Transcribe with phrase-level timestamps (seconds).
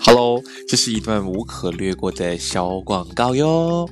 [0.00, 3.88] Hello，这是一段无可略过的小广告哟。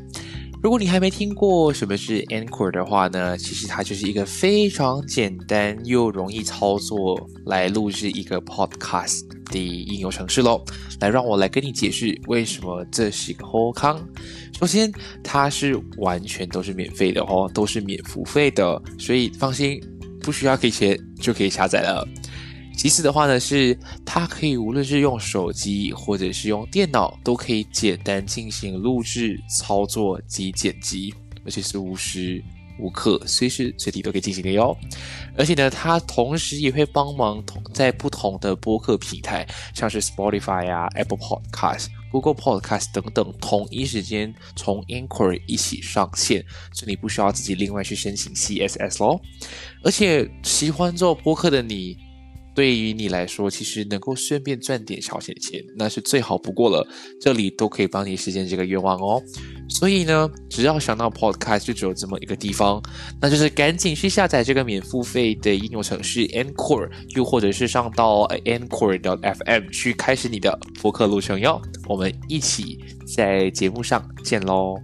[0.63, 10.65] 如果你还没听过什么是 Anchor 的话呢，其实它就是一个非常简单又容易操作来录制一个 Podcast 的应用程式喽。
[11.01, 14.01] 来，让我来跟你解释为什么这是一个好康。
[14.59, 14.91] 首先，
[15.23, 19.81] 它是完全都是免费的哦，都是免付费的，所以放心，
[20.21, 22.07] 不需要给钱就可以下载了。
[22.77, 31.13] 其次的话呢，是它可以无论是用手机或者是用电脑，都可以简单进行录制、操作及剪辑，
[31.45, 32.45] 而且是无时
[32.79, 34.77] 无刻、随时随地都可以进行的哟。
[35.39, 49.19] 而且呢，它同时也会帮忙同在不同的播客平台，像是 Spotify 啊、Apple Podcast、Google Podcast 等等，同一时间从 Inquiry 一起上线，所以你不需要自己另外去申请 CSS 咯。
[49.83, 51.97] 而且喜欢做播客的你。
[52.57, 56.89] 对于你来说，其实能够顺便赚点小钱钱，那是最好不过了。
[57.21, 59.23] 这里都可以帮你实现这个愿望哦。
[59.69, 62.83] 所以呢，只要想到 Podcast，就只有这么一个地方，
[63.21, 71.61] 那就是赶紧去下载这个免付费的应用程序 Anchor，又或者是上到 Anchor.fm 去开始你的播客路程哟。
[71.87, 72.79] 我们一起
[73.15, 74.77] 在节目上见喽！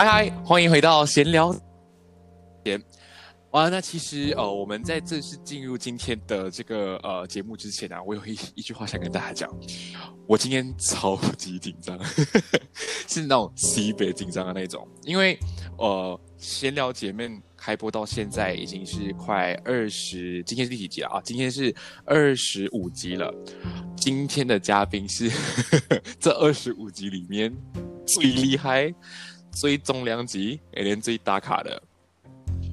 [0.00, 1.52] 嗨嗨，欢迎回到闲聊。
[3.50, 9.52] 哇，那其实呃，我们在正式进入今天的这个呃节目之前啊，我有一一句话想跟大家讲。
[10.28, 11.98] 我今天超级紧张，
[13.08, 15.36] 是那种西北紧张的那种，因为
[15.78, 21.20] 呃，闲聊姐妹开播到现在已经是快二十，今天是第几集了啊？
[21.24, 21.74] 今天是
[22.04, 23.34] 二十五集了。
[23.96, 25.28] 今天的嘉宾是
[26.20, 27.52] 这二十五集里面
[28.06, 28.94] 最厉害。
[29.50, 31.82] 最重量级，也连最打卡的，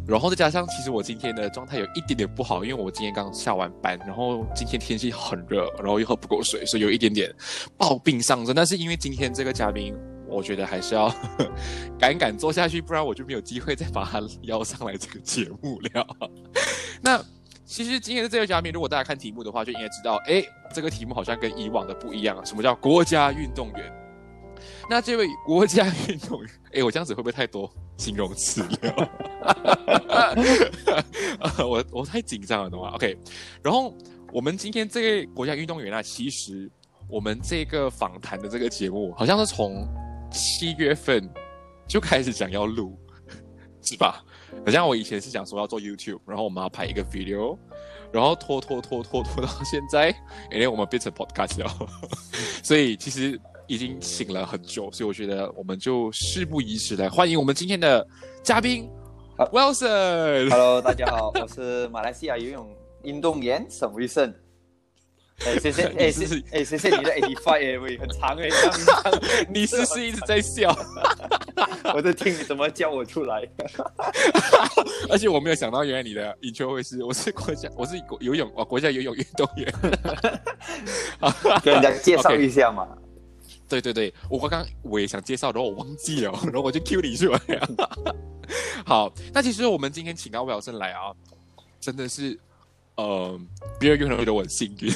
[0.08, 7.34] 然后再加上，其实我今天的状态有一点点不好，因为我今天刚下完班，然后今天天气很热，然后又喝不够水，所以有一点点
[7.78, 8.56] 暴病上身。
[8.56, 9.96] 但是因为今天这个嘉宾，
[10.28, 11.12] 我觉得还是要
[11.98, 16.08] 敢敢做下去，不然我就没有机会再把他邀上来这个节目了。
[17.02, 17.24] 那
[17.66, 22.46] 其实今天的这个嘉宾，如果大家看题目的话，就应该知道，哎，这个题目好像跟以往的不一样。
[22.46, 23.92] 什么叫国家运动员？
[24.90, 29.10] 那这位国家运动员， 哎，我这样子会不会太多形容词了？
[31.68, 33.18] 我我太紧张了，懂吗？OK，
[33.64, 33.94] 然后
[34.32, 36.70] 我们今天这位国家运动员啊，其实
[37.08, 39.88] 我们这个访谈的这个节目，好像是从
[40.32, 41.28] 七月份
[41.88, 42.98] 就开始想要录，
[43.82, 44.24] 是吧？
[44.66, 47.58] 好像我以前是想说要做 YouTube，然后我们要拍一个 video，
[48.12, 50.16] 然后拖拖拖拖拖到现在，
[50.52, 51.90] 哎，我们变成 podcast 了，
[52.64, 53.40] 所以其实。
[53.68, 58.06] 已经醒了很久，所以我觉得我们就事不宜迟来欢迎我们今天的
[58.44, 58.90] 嘉宾
[59.38, 60.50] ，Wilson。
[60.50, 62.68] Hello，大家好，我是马来西亚游泳
[63.04, 64.34] 运动员沈威胜。
[65.46, 68.48] 哎，谢谢，哎，谢谢，哎，谢谢你的 eighty five 哎，喂，很长哎，
[69.54, 70.74] 你是不是一直在笑？
[71.94, 73.46] 我在听你怎么叫我出来。
[75.10, 79.74] 而且我没有想到，原来你的引球会是，我是国家，我是游泳啊，国家游泳运动员。
[81.62, 82.88] 跟人家介绍一下嘛。
[83.68, 87.40] 对对对，我刚刚我也想介绍，然后我忘记了， 然后我就 Q 你出来。
[88.86, 91.12] 好，那其实我们今天请到魏老师来啊，
[91.80, 92.40] 真的是，
[92.96, 93.40] 呃，
[93.80, 94.94] 别人可能会觉得我很幸运，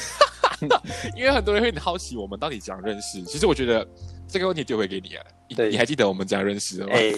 [1.17, 3.23] 因为很多人会很好奇我们到底怎样认识。
[3.23, 3.87] 其实我觉得
[4.27, 5.25] 这个问题丢回给你啊，
[5.69, 6.93] 你还记得我们怎样认识的吗？
[6.93, 7.11] 哎，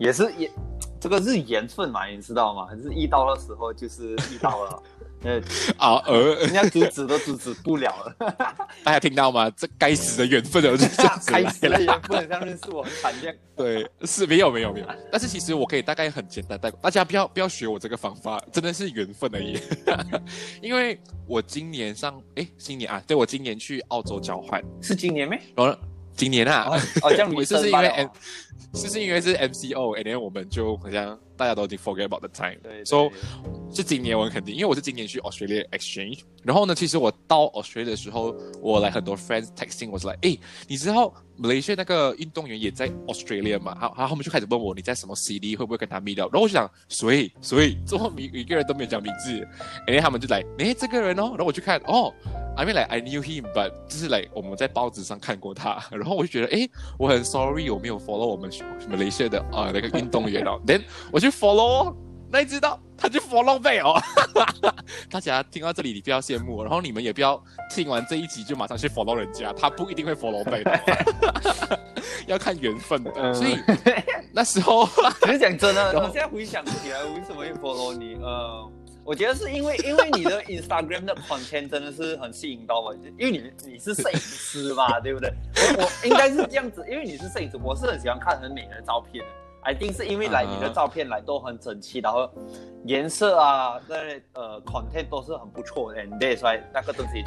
[0.00, 0.50] 也是也，
[1.00, 2.68] 这个是缘分嘛，你知道吗？
[2.82, 4.82] 是遇到的时候就是遇到了。
[5.22, 5.40] 呃
[5.76, 8.16] 啊呃，人家阻止都阻止不了了，
[8.82, 9.50] 大家听到吗？
[9.50, 10.76] 这该死的缘分啊！
[10.78, 10.86] 这
[11.30, 13.38] 该死的缘分，这样认识我很惨烈。
[13.54, 19.60] 对，是没有没有没有，但是其实我可以大概很简单带，大家不要不要学我这个方法，真的是缘分而已。
[20.62, 25.38] 因为我今年上哎，今年啊，对我今年去澳洲交换，是今年没？
[25.56, 25.78] 哦，
[26.14, 28.08] 今年啊，哦，这样是是因为 M，
[28.72, 31.18] 是是因为是 MCO，and then 我们就好像。
[31.40, 33.10] 大家都已经 forget about the time，所以
[33.72, 40.36] 是今年我很肯定，因为我是今年去 Australia exchange，然后呢，其实我到 Australia 的时候，我来很多 friends texting 我是来，哎，
[40.68, 43.74] 你知道 Malaysia 那个运动员也在 Australia 嘛？
[43.78, 46.32] 好，然后他们就开始问我你在什么 city，会不会跟他 meet up？
[46.32, 49.46] 然后我就想，所以所以这么一一个人都没有讲名字，
[49.86, 52.12] 哎，他们就来，哎，这个人哦，然后我去看，哦
[52.56, 56.68] ，I mean like I knew him，but 就是来我们在报纸上看过他， 然后我就觉得，哎，
[56.98, 61.30] 我很 sorry 我没有 follow 我们 Malaysia 的啊那个运动员哦，then 我就。
[61.30, 61.94] follow，
[62.32, 64.00] 那你知道他就 follow 背哦。
[65.10, 70.80] 大家听到这里，你不要羡慕，然后你们也不要听完这一集就马上去 follow 人家，他不一定会 follow 背的，
[72.26, 73.34] 要看缘分的。
[73.34, 73.58] 所以
[74.32, 74.86] 那时候，
[75.22, 78.14] 其实讲真的， 我现在回想起来，为什么会 follow 你？
[78.22, 78.70] 呃，
[79.04, 85.32] 我觉得是因为因为你的 Instagram 的 content 真的是很吸引到我，因为你你是摄影师嘛，对不对？
[85.78, 89.30] 我我应该是这样子，因为你是摄影师，我是很喜欢看很美的照片的。
[89.68, 92.30] 一定是因为来你的照片来都很整齐，然后
[92.86, 93.96] 颜色啊，那
[94.32, 97.22] 呃 content 都是很不错的，对，所以那个东西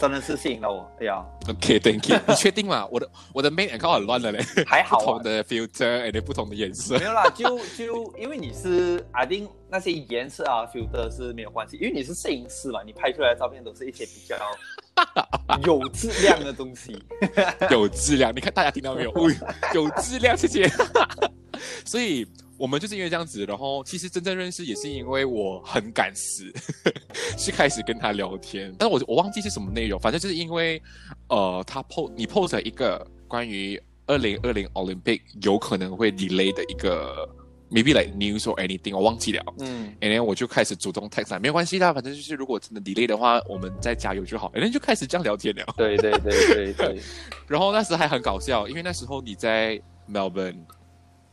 [0.00, 0.90] 真的是吸引了我。
[1.00, 2.18] 哎呀，OK，Thank you。
[2.26, 2.86] 你确定吗？
[2.90, 6.98] 我的我的 main account 很乱的嘞，还好，不同的 filter，哎，不同的颜色。
[6.98, 14.36] 没有啦，就就因为你是，I think 那些颜色啊 filter 是没有关系，因为你是摄影师嘛，你拍出来的照片都是一些比较
[15.66, 16.98] 有质量的东西。
[17.70, 19.12] 有质量，你看大家听到没有？
[19.74, 20.66] 有质量，谢谢。
[21.84, 22.26] 所以
[22.56, 26.52] 我们就是因为这样子，然后其实真正认识也是因为我很敢死，
[27.38, 28.74] 是开始跟他聊天。
[28.78, 30.80] 但是我我忘记是什么内容，反正就是因为
[31.28, 37.28] 呃，他 post 你 post 一个关于二零二零 Olympic 有可能会 delay 的一个
[37.70, 39.44] maybe like news or anything，我忘记了。
[39.60, 44.50] 嗯，and then 我就开始主动 text，没有关系啦，反正就是如果真的 delay 的话，我们再加油就好。
[44.54, 45.64] and then 就开始这样聊天了。
[45.76, 47.00] 对对对对对。
[47.46, 49.80] 然后那时还很搞笑，因为那时候你在
[50.10, 50.56] Melbourne。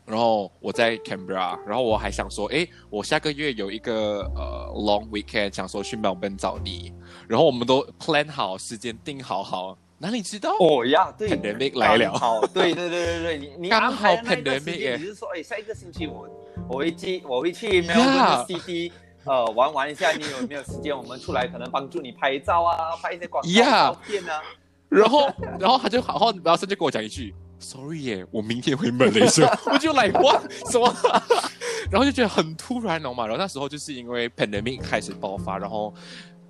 [0.05, 6.93] 然后我在 Canberra，然后我还想说，哎，我下个月有一个呃 long weekend，想说去 Melbourne 找你，
[7.27, 10.51] 然后我们都 plan 好时间定好好，哪里知道？
[10.59, 16.29] 哦呀，对，pandemic 来了，好，对对对对对，你你刚好 pandemic，你是说，哎，下一个星期我
[16.69, 18.91] 我会去我会去 Melbourne City，
[19.23, 20.95] 呃，玩玩一下，你有没有时间？
[20.95, 24.39] 我们出来可能帮助你拍照啊，拍一些广告照片啊，
[24.87, 25.27] 然后
[25.59, 27.33] 然后他就好好，然后甚至跟我讲一句。
[27.65, 30.39] Sorry 耶，我明天会门雷声，我就来哇
[30.69, 30.95] 什么，
[31.89, 33.25] 然后就觉得很突然了嘛。
[33.25, 35.91] 然后那时候就是因为 pandemic 开始爆发，然后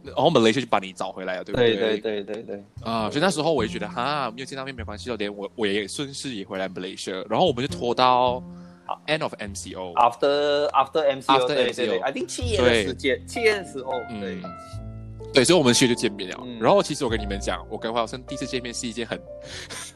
[0.04, 1.76] 然后门雷声就把你找回来了，对不对？
[1.76, 2.64] 对对对对对。
[2.84, 8.44] 啊，所以那时候我就觉得哈，没有见到面没关系，连我我也顺势也回来门雷声，然后我们就拖到
[9.08, 14.42] end of MCO，after after MCO，对对对，I think 七月的时间，七月的时候，对。
[15.36, 16.48] 对，所以我们去就见面了。
[16.62, 19.22] 然后其实我跟你们讲，我跟华生第一次见面是一件很，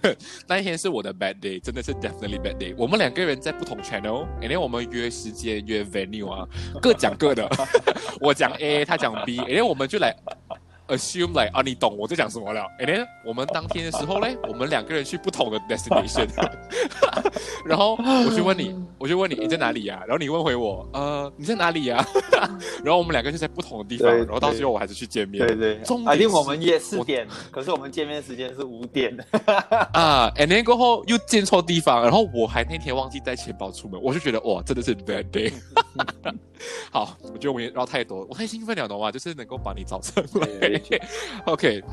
[0.46, 2.76] 那一天是我的 bad day，真的是 definitely bad day。
[2.78, 6.46] 我们两个人在不同 channel，然后我们约时间约 venue 啊，
[6.82, 7.50] 各讲各的。
[8.20, 10.14] 我讲 A，他讲 B，然后我们就来。
[10.90, 12.62] Assume like 啊，你懂我在讲什么了。
[12.80, 16.28] And then 我们当天的时候嘞，我们两个人去不同的 destination，
[17.66, 20.00] 然后我就问你，我就问你你在哪里呀？
[20.08, 22.06] 然后你问回我，呃，你在哪里呀？
[22.84, 25.46] 然后我们两个就在不同的地方，然后到最后我还是去见面。
[25.46, 25.76] 对对，
[26.06, 29.16] 反正我们约四点，可是我们见面时间是五点。
[29.94, 35.52] 啊，And then 过后又见错地方，然后我还那天忘记带钱包出门，我就觉得哇，真的是 bad day。
[36.92, 39.12] 好，我觉得我们也绕太多，我太兴奋了，懂吗？
[39.12, 40.79] 就是能够把你找出来。
[41.46, 41.84] OK，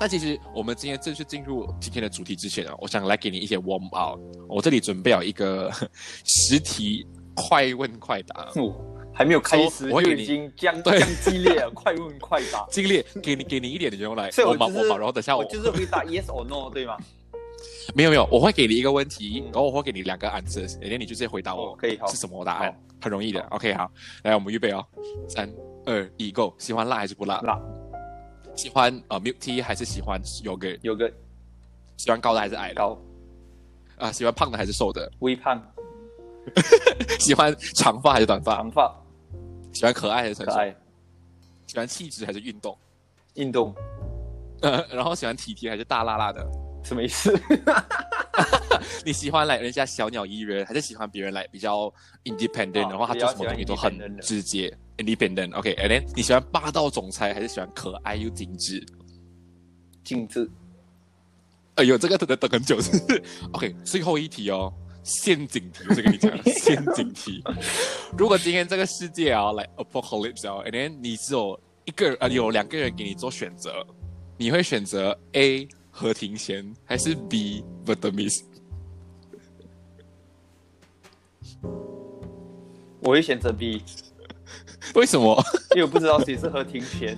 [0.00, 4.20] 那其实我们今天正式进入今天的主题之前啊，我想来给你一些 warm up。
[4.48, 5.70] 我这里准备了一个
[6.24, 8.48] 实题快问快答，
[9.14, 16.96] 还没有开始我已经将将激烈了， 快问快答，激烈，给你给你一点的用来，我把我把，然后等下我就是回答 yes or no，对吗？
[17.94, 22.74] 没有没有，我会给你一个问题，然后我会给你两个 answer，然后你就直接回答我，可以好，是什么答案？
[23.00, 23.40] 很容易的。
[23.50, 23.90] OK，好，
[24.24, 24.84] 来我们预备哦，
[25.28, 25.52] 三
[25.86, 26.54] 二一，Go！
[26.58, 27.40] 喜欢辣还是不辣？
[27.42, 27.60] 辣。
[28.54, 30.78] 喜欢呃 milk tea 还是喜欢 yogurt？
[30.82, 31.10] 有个
[31.96, 32.74] 喜欢高的还是矮的？
[32.74, 32.98] 高。
[33.98, 35.10] 啊，喜欢胖的还是瘦的？
[35.20, 35.60] 微胖。
[37.20, 38.56] 喜欢长发还是短发？
[38.56, 38.94] 长发。
[39.72, 40.52] 喜欢可爱还是成熟？
[40.52, 40.74] 可爱。
[41.66, 42.76] 喜欢气质还是运动？
[43.34, 43.74] 运动。
[44.60, 46.46] 呃， 然后喜欢体贴还是大辣辣的？
[46.84, 47.32] 什么意思？
[49.04, 51.92] 你喜欢来人家小鸟依人，还是喜欢别人来比较
[52.24, 52.88] independent？
[52.88, 55.54] 然后他做什么东西都很直接，independent。
[55.56, 58.84] OK，and then 你喜欢霸道总裁，还是喜欢可爱又精致？
[60.04, 60.50] 精致。
[61.74, 62.78] 哎呦，这个等等等很久。
[63.52, 64.72] OK，最后一题哦，
[65.04, 67.42] 陷阱题，我再跟你讲， 陷阱题。
[68.16, 73.86] 如果今天这个世界啊来 apocalypse 啊，and then 你只有一个人呃有两个人给你做选择，
[74.36, 75.66] 你会选择 A？
[76.02, 78.42] 何庭贤还是 B v t a m i s
[83.00, 83.84] 我会选择 B，
[84.94, 85.40] 为什么？
[85.76, 87.16] 因为我不知道谁是何庭贤。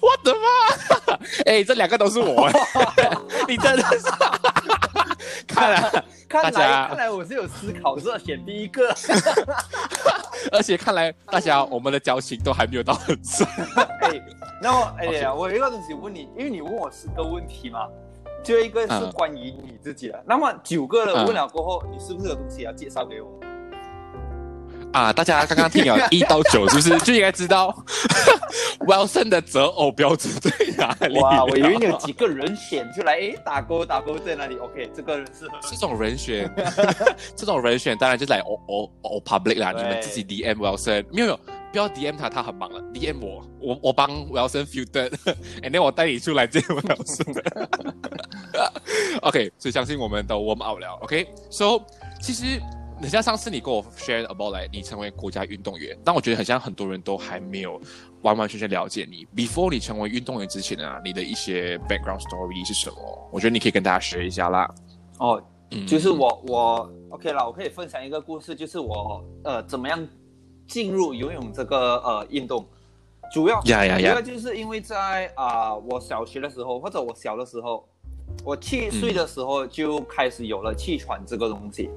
[0.00, 1.16] 我的妈！
[1.46, 2.50] 哎，这两个都是我。
[3.46, 4.06] 你真的是？
[5.46, 8.92] 看来，看来，看来我是有思考，是要选第一个。
[10.50, 13.46] 而且看来大家我们的交情都还没有到很深。
[14.02, 14.20] 哎，
[14.64, 17.80] 那么哎呀，我有一个东西问你，因为你问我十个问题嘛，
[18.42, 20.24] 就一个是关于你自己的。
[20.26, 23.28] 那么九个了问了过后，你是不是有东西要介绍给我？
[24.94, 27.76] 啊，大家刚刚听了 一到九，是不是就应该知道
[28.86, 31.18] Wilson 的择偶标准在哪里？
[31.20, 36.50] 哇，我以为你有几个人选出来，诶，打勾打勾在哪里？OK，这个人是这种人选，
[37.36, 41.40] 这种人选当然就是来 all all all public 啦，你们自己 DM Wilson 没有没有，
[41.74, 47.34] 不要 DM 他，他很忙了，DM 我，我我帮 Wilson filter，and then 我带你出来见 Wilson。
[49.22, 51.80] OK，所以相信我们都 warm out 了，OK，so
[52.22, 52.60] 其实。
[53.00, 57.78] 很像上次你跟我 share about 来，你成为国家运动员，但我觉得很像很多人都还没有
[58.22, 59.26] 完完全全了解你。
[59.36, 63.28] Before 你成为运动员之前啊，你的一些 background story 是什么？
[63.32, 64.72] 我觉得你可以跟大家学一下啦。
[65.18, 65.42] 哦，
[65.86, 70.08] 就是我我 OK 了，我可以分享一个故事，就是我呃怎么样
[70.66, 72.66] 进入游泳这个呃运动，
[73.32, 77.86] 主要呀呀呀，主要就是因为在啊我小学的时候或者我小的时候，
[78.44, 81.90] 我七岁的时候就开始有了气喘这个东西。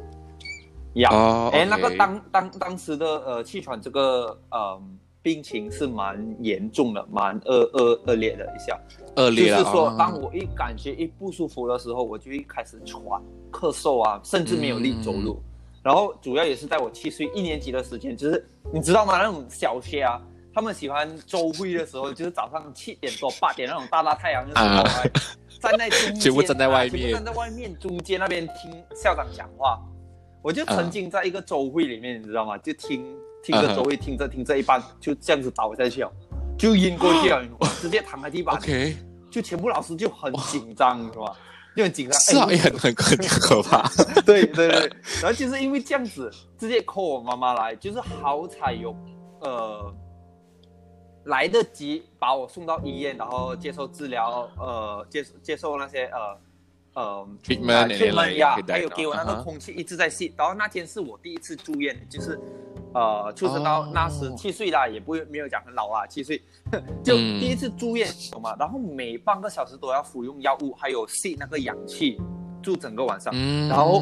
[0.93, 1.09] 呀，
[1.51, 4.81] 哎，那个当当当时的呃气喘这个呃
[5.21, 8.79] 病情是蛮严重的，蛮恶恶恶劣的一下，
[9.15, 13.21] 恶劣就是说，当我一感觉一不舒服的时候，我就一开始喘、
[13.51, 15.39] 咳嗽啊，甚至没有力走路。
[15.87, 19.19] 然后主要也是在我七岁一年级的时间，就是你知道吗？
[19.19, 20.21] 那种小学啊，
[20.53, 24.83] 他们喜欢周会的时候，就是早上七点多八点那种大大太阳的时候，
[25.61, 29.81] 站在中间，全部站在外面，站在外面中间那边听校长讲话。
[30.43, 32.57] 我就曾经在一个周会里面，你知道吗？
[32.57, 36.11] 就听听着周会，听着听着一半，就这样子倒下去了，
[36.59, 37.41] 就晕过去了，
[37.79, 38.57] 直接躺在地板。
[38.57, 38.93] OK，
[39.31, 41.33] 就全部老师就很紧张，是吧？
[41.77, 43.87] 就很紧张，是啊，也很很很可怕。
[44.25, 44.91] 对对对，
[45.21, 48.93] 然后就是因为这样子，直接 call 我妈妈来，就是好彩有
[49.41, 49.93] 呃
[51.25, 56.37] 来得及把我送到医院，然后接受治疗，呃，接接受那些呃。
[56.93, 57.59] 呃，血
[58.11, 60.33] 脉呀，还有给我那个空气一直在吸。
[60.35, 62.39] 然后那天是我第一次住院，就是
[62.93, 66.41] 呃，出生到那时七岁啦，也不会没有讲很老啊，七岁
[67.03, 68.55] 就第一次住院，懂吗？
[68.57, 72.19] 然后每半个小时都要服用药物，还有吸那个氧气，
[72.61, 73.33] 住整个晚上。
[73.67, 74.01] 然后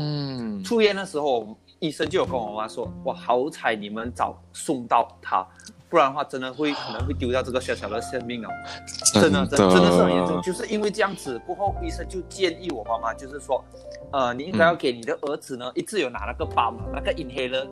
[0.63, 5.45] 出院的时候，医生就有跟我妈妈说：“哇，好彩你们早送到他。”
[5.89, 8.49] 不然的话，真的会可能会丢掉这个小小的生命哦，
[9.13, 10.41] 真的真真的是很严重。
[10.41, 13.63] 就是因为这样子过后，医生就建议我妈妈，就是说，
[14.11, 17.67] 呃，你应该要给你的儿子呢，一直有拿那个包嘛，那个 inhaler。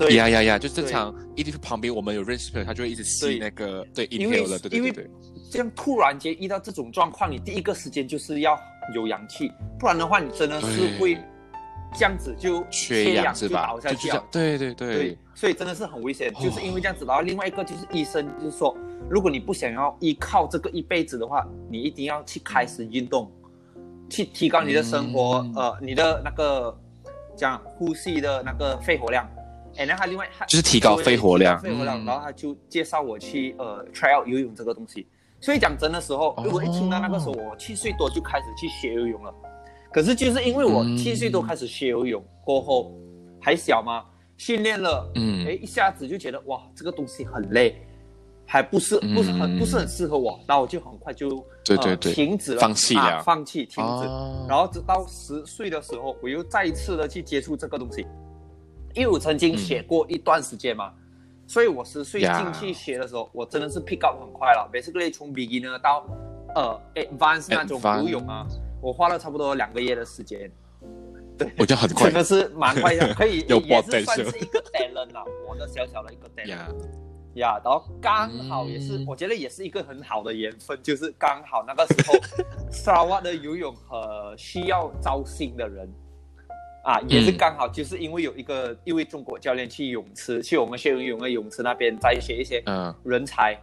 [0.00, 4.58] 对呀呀呀，就正常，一定是旁边我们有认识朋友，他就会一直吸那个对 inhaler。
[4.58, 5.10] 对对对。
[5.50, 8.58] 这样突然间遇到这种状况，你第一个时间就是要
[8.94, 11.18] 有氧气，不然的话，你真的是会。
[11.92, 16.32] 这样子就缺氧就倒下去了，对对对，所以真的是很危险。
[16.34, 18.78] 就是因为这样子，然后另外一个就是医生就是说，
[19.10, 23.28] 如果你不想要依靠这个一辈子的话，你一定要去开始运动，
[24.08, 26.72] 去提高你的生活，呃，你的那个
[27.36, 29.28] 讲呼吸的那个肺活量。
[29.80, 35.06] 哎，那他另外就是提高肺活量，肺活量，然后他就介绍我去呃 try out 游泳这个东西。
[35.40, 39.34] 所以讲真的时候，如果一听到那个时候，我七岁多就开始去学游泳了。
[39.90, 42.92] 可是就是因为我七岁多开始学游泳，过后
[43.40, 44.04] 还小嘛，
[44.36, 47.74] 训练了，嗯，哎，一下子就觉得哇，这个东西很累，
[48.46, 54.04] 还不是不是很不是很适合我，然后我就很快就对对对停止了，放弃了，放弃停止，
[54.46, 58.06] 然后直到十岁的时候，我又再一次的去接触这个东西，
[58.94, 60.92] 因为我曾经写过一段时间嘛，
[61.46, 66.06] 所以我十岁进去学的时候，我真的是 pick up 很快了，basically 从 beginner 到
[66.54, 68.46] 呃 advanced 那种游泳啊。
[68.82, 70.50] 我花了差不多两个月的时间，
[71.36, 76.48] 对，我觉得很快， 真的是蛮快的， 可以也是算是一个 talent 啦，我的小小的一个 talent，
[77.34, 82.14] 呀，然后刚好也是，我觉得也是一个很好的缘分，就是刚好那个时候，
[82.72, 83.98] 沙瓦的游泳很
[84.38, 85.86] 需要招新的人，
[86.82, 92.62] 啊，也是刚好就是因为有一个一位中国教练去泳池，去我们学游泳的泳池那边再学一些
[93.04, 93.58] 人才。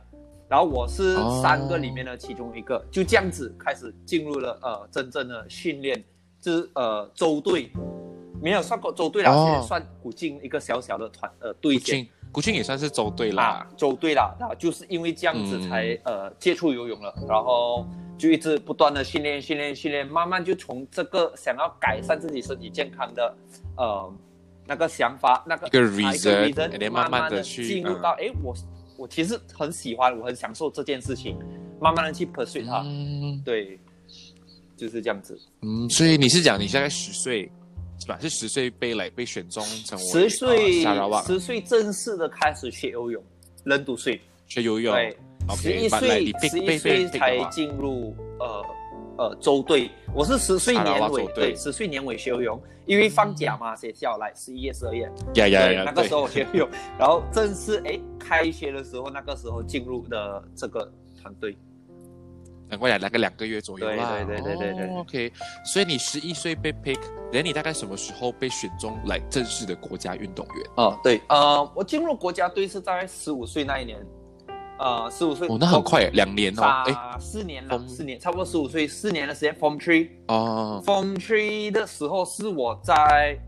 [0.50, 6.02] 然后我是三个里面的其中一个，就这样子开始进入了呃真正的训练，
[6.40, 7.70] 就是呃周队，
[8.42, 11.74] 没有算过周队了，现在算古晋一个小小的团呃队。
[11.74, 17.86] 古晋古晋也算是周队啦，周队啦，然后就是因为这样子才呃接触游泳了，然后
[18.18, 23.36] 就一直不断的训练训练训练，慢慢就从这个想要改善自己身体健康的
[23.78, 24.14] 呃
[24.66, 28.54] 那个想法那个一个 reason，慢慢的去进入到哎我。
[29.00, 31.38] 我其实很喜欢，我很享受这件事情，
[31.80, 32.84] 慢慢的去 pursue 它，
[33.46, 33.80] 对，
[34.76, 35.40] 就是这样子。
[35.62, 37.48] 嗯，所以你是讲你现在十岁
[38.00, 38.18] 是吧？
[38.20, 40.84] 是十岁被来被选中成为十岁，
[41.28, 43.24] 十岁正式的开始学游泳，
[43.66, 45.16] 人读岁学游泳，对，
[45.56, 48.66] 十一岁十一岁才进入呃
[49.18, 61.56] 呃周队，我是十岁年尾对，十岁年尾学游泳，因为放假嘛，学校来十一月、十二月，呀呀呀，对那个时候我学游泳，然后正式哎开学的时候，那个时候进入的这个团队。
[62.70, 64.18] 难怪两个两个月左右啦。
[64.26, 65.32] 对对对对对 OK，
[65.64, 67.00] 所以你十一岁被 pick，
[67.32, 70.66] 连你大概什么时候被选中来正式的国家运动员？
[70.76, 74.06] 哦，对，呃，我进入国家队是在十五岁那一年，
[74.80, 76.62] 呃，十五岁，哦，那很快，两年哦。
[76.62, 80.10] 哎，啊，四年了，四年，差不多十五岁，四年的时间，Form Three。
[80.28, 83.40] 哦，Form Three 的时候是我在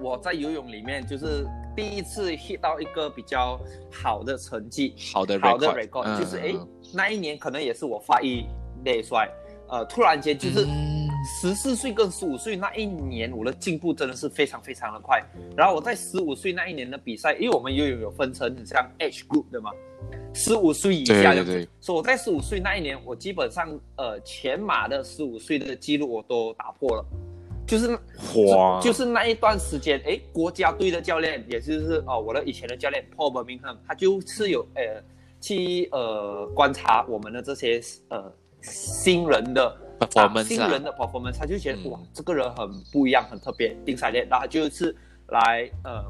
[0.00, 3.58] 我在游泳里面就是第一次 hit 到一个比较
[3.90, 6.56] 好的成绩，好的 record，好的 record，、嗯就是诶，
[6.92, 8.44] 那一年可能也是我发育
[8.84, 9.26] 内衰，
[9.68, 10.99] 呃，突然间就是嗯
[11.38, 15.22] 十四岁跟十五岁那一年，我的进步真的是非常非常的快。
[15.56, 19.70] 然后我在十五岁那一年的比赛，因为我们游泳有分成很像 age group 的嘛，
[20.34, 27.04] 十五岁以下这样子，对对对所以我在十五岁那一年，我基本上呃全马的十五岁的记录我都打破了。
[27.66, 27.88] 就是
[28.48, 34.82] 哇，就是那一段时间，诶，国家队的教练，也就是哦，我的以前的教练 Paul Birmingham，他就是有呃
[35.40, 40.44] 去呃观察我们的这些呃新人的 Performance 啊。
[40.44, 41.90] 新人的 performance，他就觉得、嗯。
[41.90, 44.96] 哇，这个人很不一样，很特别，丁赛烈，然后就是
[45.28, 46.04] 来呃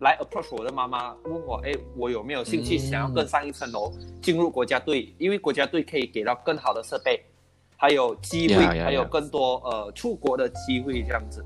[0.00, 2.78] 来 approach 我的妈妈，问我，哎，我有没有兴趣嗯。
[2.78, 7.22] 想要更上一层楼，进入国家队，因为国家队可以给到更好的设备。
[7.82, 11.42] 还有机会还有更多呃出国的机会这样子。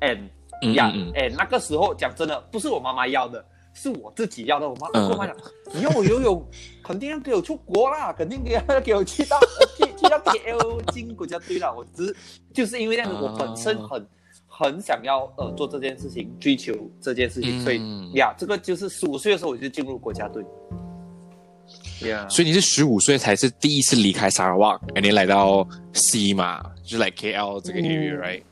[0.00, 0.30] and
[0.62, 1.10] 嗯呀嗯。
[1.10, 4.66] 嗯，哎，那个时候讲真的，不是我妈妈要的，是我自己要的。
[4.68, 5.36] 我妈我妈讲，
[5.74, 6.42] 你要我游泳，
[6.82, 9.38] 肯定要给我出国啦， 肯定给要给我去到
[9.76, 11.70] 去去到 KL 进国家队啦。
[11.70, 12.16] 我只是
[12.52, 14.06] 就是因为这样子，我本身啊很
[14.46, 20.42] 很想要呃做这件事情，追求这件事情，所以嗯呀，这个就是十五岁的时候我就进入国家队。
[22.08, 28.42] 呀，所以你是十五岁才是第一次离开沙拉瓦，然后你来到 C 嘛，就是来 KL 这个 area，right？、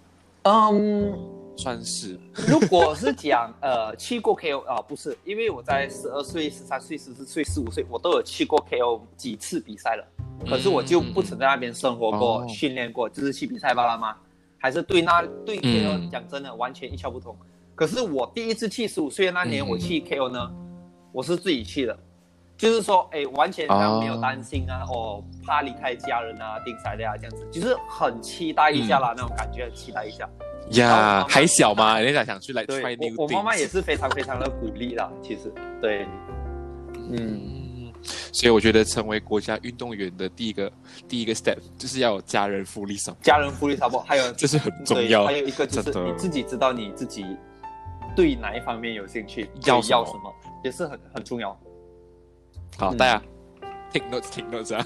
[0.42, 1.31] 嗯。
[1.56, 2.18] 算是。
[2.48, 10.04] 如果是讲呃去过 KO 啊，不是，因为我在十二岁、十三岁、十四岁、十五岁，我都有去过 KO 几次比赛了，
[10.48, 12.46] 可是我就不曾在那边生活过、哦。
[12.48, 14.16] 训练过，就是去比赛罢了嘛，
[14.58, 17.36] 还是对那对 KO 嗯讲真的完全一窍不通。
[17.74, 19.68] 可是我第一次去十五岁的那年，嗯。
[19.68, 20.52] 我去 KO 呢，
[21.12, 21.98] 我是自己去的，
[22.56, 30.28] 就是说，哎，完全上没有担心啊，哦，怕离开家人啊，定赛的啊，这样子，就是很期待一下啦，那种感觉，很期待一下。
[30.70, 36.06] 呀，妈还小嘛，人家想去来对 try new 我，我妈妈也是非常非常的鼓励啦，其实，对，
[36.94, 37.92] 嗯，嗯，
[38.32, 40.72] 所以我觉得成为国家运动员的第一个
[41.08, 45.32] 第一个 step 就是要有家人福利上，家人福利差不多，还有这是很重要还。
[45.32, 47.24] 有一个就是你自己知道你自己
[48.16, 51.50] 对哪一方面有兴趣，要要什么，也是很很重要。
[52.78, 52.96] 好，嗯。
[52.96, 53.22] 大家
[53.92, 54.84] take notes take notes 啊。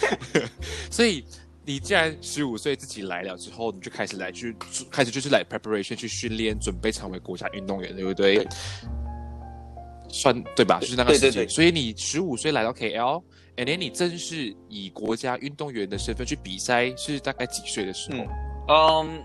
[0.90, 1.24] 所以
[1.64, 4.56] 你既然十五岁自己来了之后，你就开始来去
[4.90, 8.36] 开始就是来 preparation 去训练，准备成为国家运动员，对不对？
[8.36, 8.48] 对
[10.08, 10.78] 算对吧？
[10.80, 11.30] 就是那个时间。
[11.30, 18.24] 对对对所以你十五岁来到 KL，and then 你正式以国家运动员的身份去比赛，是大概几岁的时候？
[18.68, 19.24] 嗯，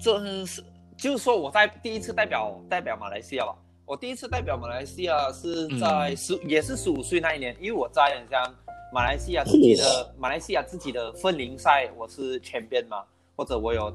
[0.00, 0.64] 这是
[0.96, 3.54] 就是说我在第一次代表代表马来西亚吧。
[3.84, 8.42] 我第一次代表马来西亚是在嗯十、也是十五岁那一年，因为我在很像
[8.92, 13.02] 马来西亚自己的马来西亚自己的分龄赛，我是全边嘛，
[13.34, 13.90] 或者我有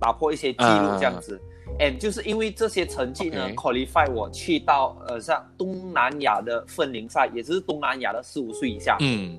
[0.00, 1.40] 打破一些记录这样子。
[1.78, 8.96] and 就是因为这些成绩呢 qualify 我去到呃像东南亚的分龄赛，也就是东南亚的十五岁以下。
[9.00, 9.38] 嗯，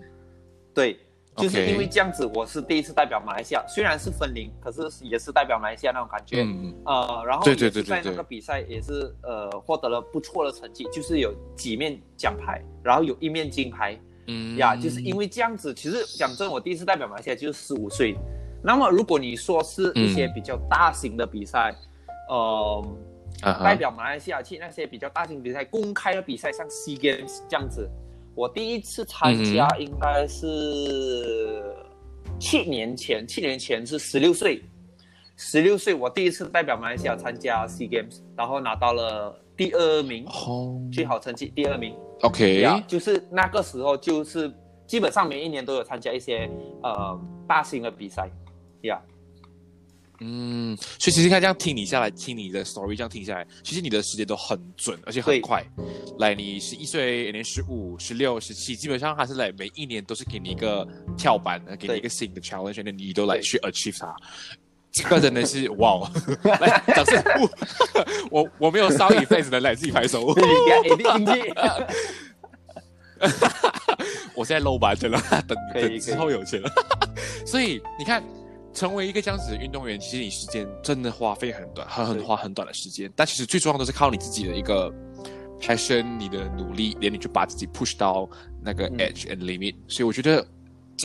[0.74, 0.98] 对，
[1.36, 6.42] 就是因为这样子，我是第一次代表马来西亚，虽然是分龄，可是也是代表马来西亚那种感觉。
[6.42, 8.02] 嗯，呃，然后对对对对对。
[8.02, 14.76] 在那个比赛也是呃获得了不错的成绩，就是有几面奖牌，然后有一面金牌嗯呀。
[14.76, 18.16] 就是因为这样子，其实讲真，我第一次代表马来西亚就是十五岁。
[18.64, 21.76] 那么如果你说是一些嗯比较大型的比赛，
[22.30, 22.88] 呃，
[23.64, 27.90] 代表马来西亚去那些比较大型比赛、公开的比赛，像 SEA Games 这样子。
[28.36, 31.76] 我第一次参加嗯应该是
[32.40, 34.64] 七年前，七年前是十六岁，
[35.36, 41.96] 十六岁我第一次代表马来西亚参加 SEA Games，然后拿到了第二名，哦最好成绩第二名。
[42.22, 44.52] ，OK，呀，就是那个时候就是
[44.88, 46.50] 基本上每一年都有参加一些
[46.84, 48.30] 呃大型的比赛，
[48.82, 49.02] 呀。
[50.24, 55.66] 嗯，所以其实看这样听你下来，听你的 story 这样听下来，其实你的时间都很准，而且很快。
[56.20, 64.16] 来，你十一岁，年十五、十六、十七，基本上还是来每一年都是给你一个跳板，呃给你一个新的 challenge，那你都来去 achieve 它。
[64.92, 65.92] 这个真的是哇！
[65.92, 66.12] 哦
[66.60, 67.24] 来，掌声！
[68.30, 70.26] 我我没有烧一辈子的，来自己拍手。
[74.36, 76.70] 我现在 low 版了，等等之后有钱了。
[77.46, 78.24] 所以你看，
[78.74, 83.12] 成为一个这样子的运动员，其实你时间真的花费很短，很很对花很短的时间。
[83.16, 84.92] 但其实最重要的是靠你自己的一个
[85.60, 88.28] passion，你的努力，连你就把自己 push 到
[88.62, 89.76] 那个嗯 edge and limit。
[89.88, 90.46] 所以我觉得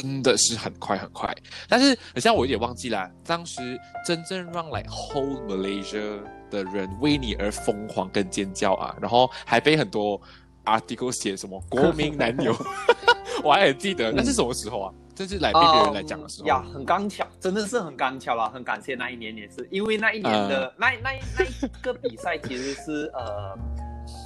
[0.03, 1.35] 真的是很快很快。
[1.69, 10.21] 但是好像我有点忘记了，当时真正让来 hold Malaysia 的人为你而疯狂跟尖叫啊，然后还被很多
[10.65, 12.55] article 写什么国民男友，
[13.43, 14.93] 我还很记得，那是什么时候啊？
[15.15, 16.47] 这是来被别人来讲的时候。
[16.47, 23.59] 嗯呀，很刚巧，真的是很刚巧啦，很感谢那一年也是，因为那一年的、那那那一个比赛其实是呃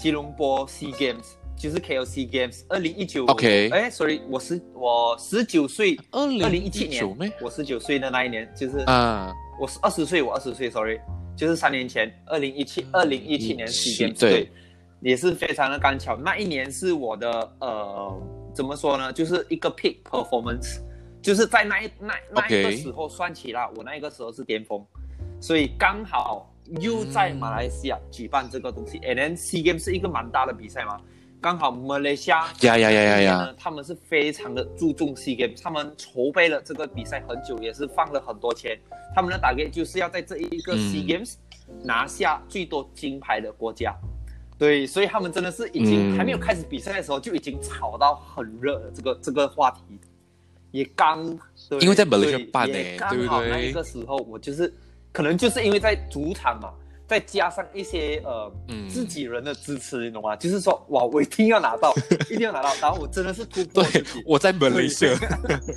[0.00, 7.04] 吉隆坡 Sea Games，就是 KLC Games，二零一九 OK 哎，sorry，我十我十九岁，二零一七年？
[7.42, 10.98] 我十九岁的那一年就是啊，我是二十岁，我二十岁，sorry，
[11.36, 14.50] 就是三年前，二零一七二零一七年17 Sea Games 对。
[15.02, 18.22] 也是非常的刚巧，那一年是我的呃，
[18.54, 20.78] 怎么说呢，就是一个 peak performance，
[21.22, 24.84] 就是在那一那那一个时候算起来，我那一个时候是巅峰，
[25.40, 31.00] 所以刚好又在马来西亚举办这个东西、a n d then Sea Games 是一个蛮大的比赛嘛，
[31.40, 38.78] 刚好马来西亚呀呀呀呀呀，他们是非常的注重 Sea Games，他们筹备了这个比赛很久，也是放了很多钱。
[39.14, 41.34] 他们的打 game 就是要在这一个嗯 Sea Games
[41.82, 43.96] 拿下最多金牌的国家。
[44.58, 49.98] 对，所以他们真的是已经嗯还没有开始比赛的时候就已经炒到很热了，这个这个话题
[50.72, 51.24] 也刚，
[51.70, 54.70] 对因为在马来西亚对办也呢对不刚好那对一个时候我就是
[55.10, 56.70] 可能就是因为在主场嘛，
[57.10, 60.36] 再加上一些呃、嗯自己人的支持，你懂吗？
[60.36, 61.92] 就是说哇，我一定要拿到，
[62.30, 65.12] 一定要拿到，然后我真的是突破自对己，，我在马来西亚。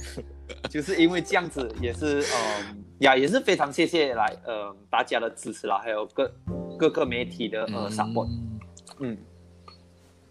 [0.69, 6.31] 就是因为这样子，也是嗯呀，也是非常谢谢来呃大家的支持啦，还有各
[6.77, 8.27] 各个媒体的呃 support，
[8.99, 9.17] 嗯，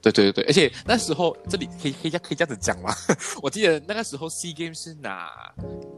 [0.01, 2.95] 对对对对，而且那时候这里可以可以这样可以这样子讲吗？
[3.43, 5.29] 我记得那个时候 C Game 是拿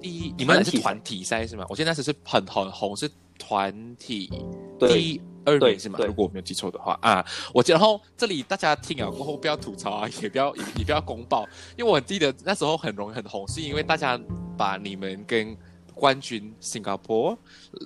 [0.00, 1.66] 第一，你们是团体赛是吗？
[1.68, 4.30] 我记得那时是很很红，是团体
[4.78, 5.98] 对第二名是吗？
[6.06, 14.18] 如果我没有记错的话啊，我记然后这里大家听啊过后不要吐槽啊，也不要也 也不要公报，因为我记得那时候很容易很红，是因为大家
[14.56, 15.56] 把你们跟
[15.94, 17.36] 冠军新加坡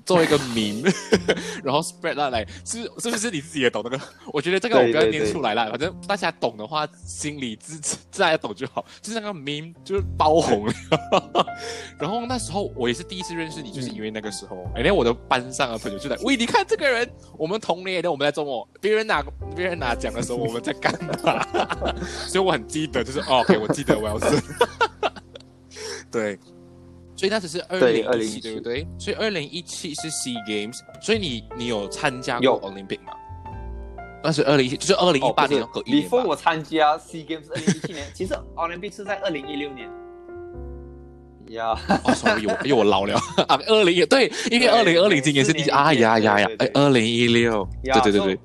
[0.04, 0.92] 做一个 meme，
[1.62, 4.00] 然后 spread 下来，是是不是你自己也懂那个？
[4.32, 8.84] 我觉得这个我不要对对对念出来了，反正大家懂的话，心里自自自然懂就好。
[9.00, 10.72] 就是那个 meme 就是爆红了，
[12.00, 19.22] 然后那时候我也是第一次认识你，就是因为那个时候，哎、连我的班上的朋友就在，喂，你看这个人，我们同年的，我们在周末，别人拿
[19.54, 21.46] 别人拿奖的时候，我们在干嘛？
[22.26, 24.42] 所以我很记得，就是、哦、OK，我记得我要是，
[26.10, 26.38] 对。
[27.18, 28.86] 所以那只是二对零一七，2017对不对？
[28.96, 32.60] 所以二零一七是 Sea Games，所以你你有参加过有。
[32.60, 33.12] Olympic 吗？
[34.22, 39.88] 那是二零一，就是二零一八年哦隔一年 before 我参加 Sea Games 二零一七年， 其实 Olympic 是在二零一六年。
[41.48, 41.70] 呀，
[42.04, 43.14] 哦，sorry，我因为我老了。
[43.48, 48.36] 啊，二零对，因为对二零二零今年是第啊呀呀呀哎，对二零一六，对对对对，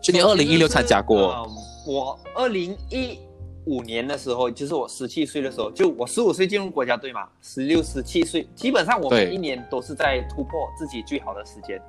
[0.00, 3.18] 所以你二零一六参加过，嗯我二零一
[3.66, 11.80] 五年的时候，就是我十七岁的时候，就我十五岁进入国家队嘛，十六、十七岁，基本上我每一年都是在突破自己最好的时间。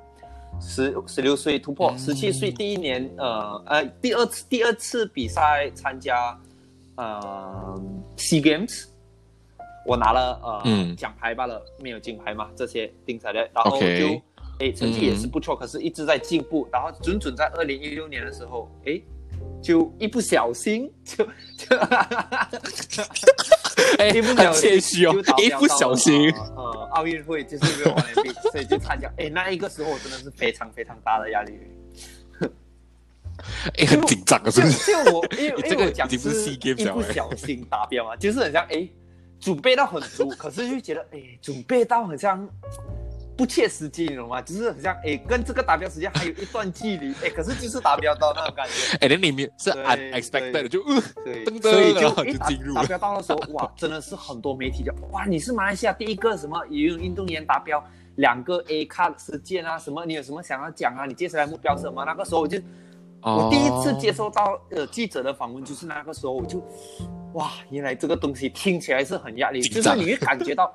[0.58, 6.38] 十十六岁突破，嗯十七岁第一年，呃呃，第二次第二次比赛参加，
[6.94, 7.78] 呃
[8.16, 8.86] ，Sea Games，
[9.84, 14.18] 我拿了呃、嗯奖牌罢了，没有金牌嘛，这些定下来，然后就
[14.60, 15.30] 哎成绩也是嗯。
[15.30, 19.02] 不错，可是一直在进步，然后准准在二零一六年的时候，诶，
[19.62, 21.24] 就一不小心 就
[21.56, 21.76] 就
[23.98, 31.58] 哎，一不很小心谦虚哦就，一不小心，呃呃奥运会就是 Rio Olympic， 所以就参加，哎，那一个时候我真的是非常非常大的压力。
[33.78, 35.04] 哎，很紧张啊，是就不是？
[35.04, 36.16] 就我， 因为这个我讲是
[36.52, 38.88] 一不小心达标啊，就是很像哎，
[39.38, 42.48] 准备到很足，可是就觉得哎，准备到很像
[43.36, 44.40] 不切实际，你懂吗？
[44.40, 57.82] 就是很像哎，跟这个达标时间还有一段距离，哎，可是就是达标到那种感觉， 哎，那里面是对 unexpected 的，就呃，对，噔噔所以就一达就进入了达标到的时候， 哇，真的是很多媒体就哇，你是马来西亚第一个什么游泳运动员达标
[58.16, 61.04] 两个 A 卡事件啊，什么你有什么想要讲啊？
[61.06, 62.04] 你接下来目标是什么？
[62.04, 62.58] 那个时候我就。
[63.22, 66.64] 我第一次接受，到呃记者的访问，就是那个时候我就，
[67.32, 70.72] 哇，原来这个东西听起来是很压力，就是你会感觉到，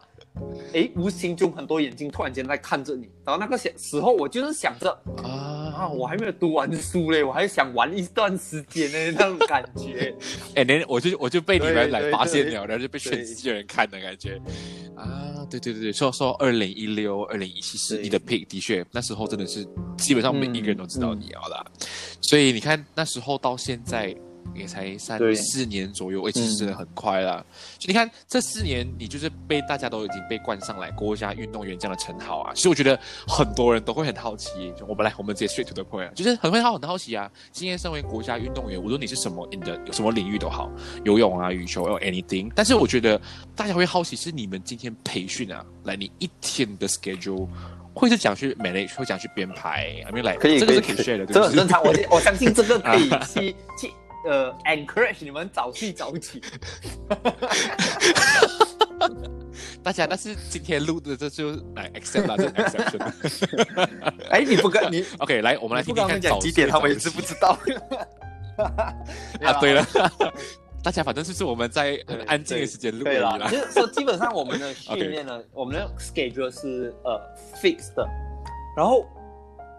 [0.74, 4.90] 哎，无形中很多眼睛突然间在看着你，然后那个时时候我就是想着
[5.24, 10.16] 啊，啊，我还没有读完书嘞，我还想玩一段时间呢，那种感觉。
[10.56, 14.42] 哎，那我就我就被你们来发现了，然后就被全世界人看的感觉。
[14.96, 19.68] 啊，对对对对，说说二零一六、二零一七是你的 pick，的确那时候真的是
[19.98, 21.66] 基本上每一个人都知道嗯你要的啊，
[22.22, 24.16] 所以你看那时候到现在，
[24.54, 27.44] 也才三对四年左右，哎，其实真的很快啦。
[27.78, 32.52] 就你看这四年，你就是被大家都已经被冠上来国家运动员这样的称号啊。
[32.54, 37.32] 其实我觉得很多人都会很好奇，就我们来，我们直接 straight to the point，啊就是很会好很好奇啊。
[37.52, 40.72] 今天身为国家运动员，无论你是什么 in 的什么领域都好，
[41.04, 43.20] 游泳啊、羽球，or anything，但是我觉得
[43.56, 47.48] 大家会好奇是你们今天培训啊，来你一天的 schedule。
[47.94, 51.84] 会是讲去 manage，会讲去编排，I mean like 可以这个是可以 share 的，这很正常。
[51.84, 53.92] 我我相信这个可以去去
[54.26, 56.42] 呃 encourage 你们早睡早起。
[59.84, 63.00] 大家，但是今天录的这就来 accept 啦，这是 exception。
[64.30, 67.58] 哎，你不跟 你 OK，来，我我们来听听看几点，他们也是不知道。
[69.44, 69.84] 啊，对了，
[70.84, 73.58] 大家反正就是我们在很安静的时间录而对啦，就。
[73.58, 77.20] 是说基本上我们的训练呢，我们的 schedule 是呃
[77.56, 78.08] fixed 的，
[78.78, 79.06] 然后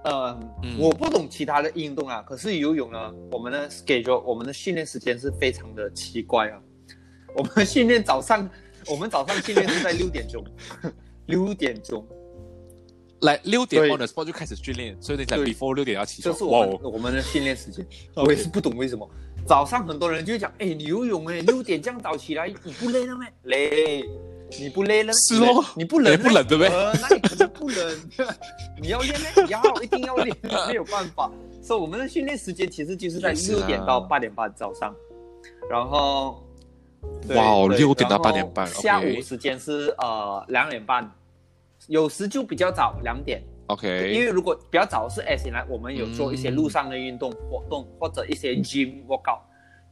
[0.05, 6.61] 呃、嗯我不懂其他的运动啊，可是游泳呢，我们的 schedule 我们的训练时间是非常的奇怪啊。
[7.37, 8.49] 我们训练早上，
[8.91, 10.45] 我们早上训练是在六点钟，
[11.27, 12.07] 六点钟，
[13.21, 16.33] 来六点对 on the spot 就开始训练，所以你在 before 六点要起床。
[16.33, 17.87] 这是我们、哦，我们的训练时间。
[18.17, 19.09] 我也是不懂为什么
[19.47, 23.27] 早上很多人就会讲，哎，你游泳哎，六点这样早起来，你不累了吗？
[23.45, 24.05] 累。
[24.61, 25.13] 你不累了？
[25.15, 28.01] 是哦你不冷哎不冷对不对呃， 那你肯定不冷。
[28.81, 29.27] 你要练呢？
[29.49, 30.37] 要，一定要练，
[30.69, 31.31] 没有办法。
[31.63, 34.95] 所以我们的训练时间其实就是在六点到八点半早上，
[35.71, 36.45] 然后，
[37.35, 41.09] 哇哦六点到然后8点半下午时间是呃两点半，
[41.87, 43.43] 有时就比较早两点。
[43.69, 49.39] OK，因为如果比较早是 S 来，我们有做一些嗯路上的运动活动、或者一些 gym workout，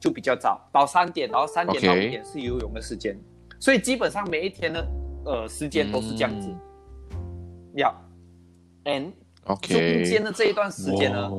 [0.00, 3.16] 就比较早，到三点，然后三点到五点是游泳的时间，
[3.60, 4.88] 所以基本上每一天的
[5.24, 6.48] 呃时间都是这样子。
[7.76, 7.94] 要、
[8.84, 9.12] and
[9.44, 11.30] OK，中间的这一段时间呢，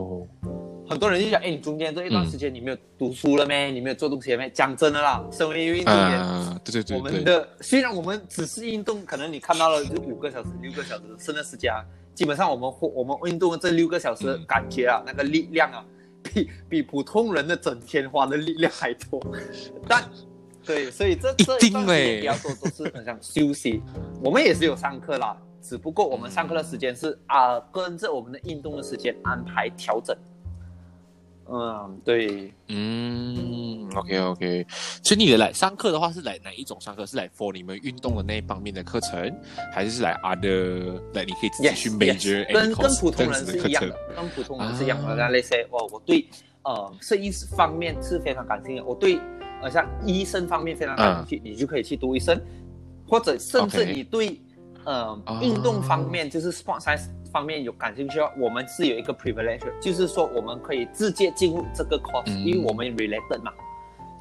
[0.88, 3.66] 很多人就讲，哎，你中间这一段时间你没有读书了咩？
[3.66, 4.50] 你没有做东西了咩？
[4.52, 6.20] 讲真的啦，身为一个运动员。
[6.20, 11.84] 啊，对对我对我，们的虽然我们只是运动，可能你看到了就五个小时、六个小时，剩的时间啊，
[12.16, 15.86] 基本上我们我们运动的这六个小时感觉啊，那个力量啊，
[16.24, 19.22] 比比普通人的整天花的力量还多。
[19.88, 20.04] 但
[20.66, 23.82] 对，所以这一定这一段时嘞间比较多都是很想休息。
[24.24, 30.16] 我们也是有上课啦，只不过我们上课的时间是啊、跟着我们的运动的时间安排调整。
[31.54, 34.66] 嗯，对，嗯，OK OK，
[35.04, 37.06] 所以你的来上课的话是来哪一种上课？
[37.06, 39.36] 是来 for 你们运动的那一方面的课程，
[39.74, 45.08] 还是是来 other 来你可以自己去 yes, major and 跟跟普通人是一样的？，跟普通人是一样的。
[45.10, 46.26] 啊那那些哦，我对
[46.64, 49.20] 呃摄影师方面是非常感兴趣，我对
[49.62, 52.40] 呃像医生方面非常感兴趣，你就可以去读医生，
[53.08, 54.40] 或者甚至你对
[54.86, 62.40] 呃啊运动方面，就是 sport science 方面有感兴趣的话，我们是有一个 privilege，就是说我们可以直接进入这个 course，、嗯。
[62.46, 63.54] 因为我们 related 嘛，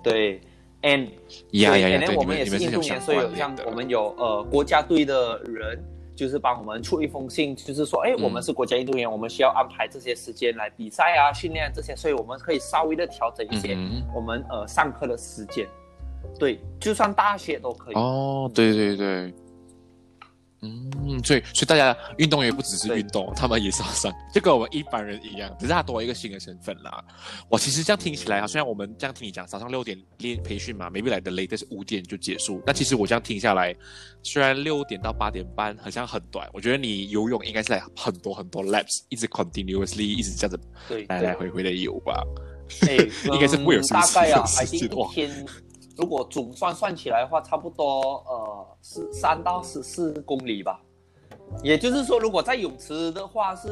[0.03, 0.40] 对
[0.83, 1.09] ，and
[1.50, 3.18] 对呀呀呀，and then 对，我们也是运动员，所以。
[3.37, 5.83] 像我们有呃国家队的人，
[6.21, 15.67] 就是帮我们出一封信，就是说，哎，嗯我们是国家运动员，我们需要安排这些时间来比赛啊、训练这些，所以我们可以稍微的调整一些嗯我们呃上课的时间。
[16.39, 17.95] 对，就算大学都可以。
[17.95, 19.33] 哦，对对对。
[20.62, 27.03] 嗯，所以所以大家运动员不只是运动，他们也是要上，就跟我们一般人一样，只是他多了一个新的身份啦。
[27.49, 33.75] 哇，其实这样听起来啊，虽然我们这样听你讲，早上六点练培训嘛，maybe 来的 latest 五点就结束，但其实我这样听下来，
[34.23, 42.23] 虽然六点到八点半好像很短，我觉得你游泳应该是来很多很多 laps，一直 continuously 一直这样子对，来来回回的游吧。
[42.87, 42.96] 哎，
[43.33, 44.66] 应该是不会有嗯什么大概啊，时还
[45.11, 45.46] 天，
[46.01, 50.81] 如果总算算起来的话，差不多呃是三到十四公里吧。
[51.63, 53.69] 也就是说，如果在泳池的话是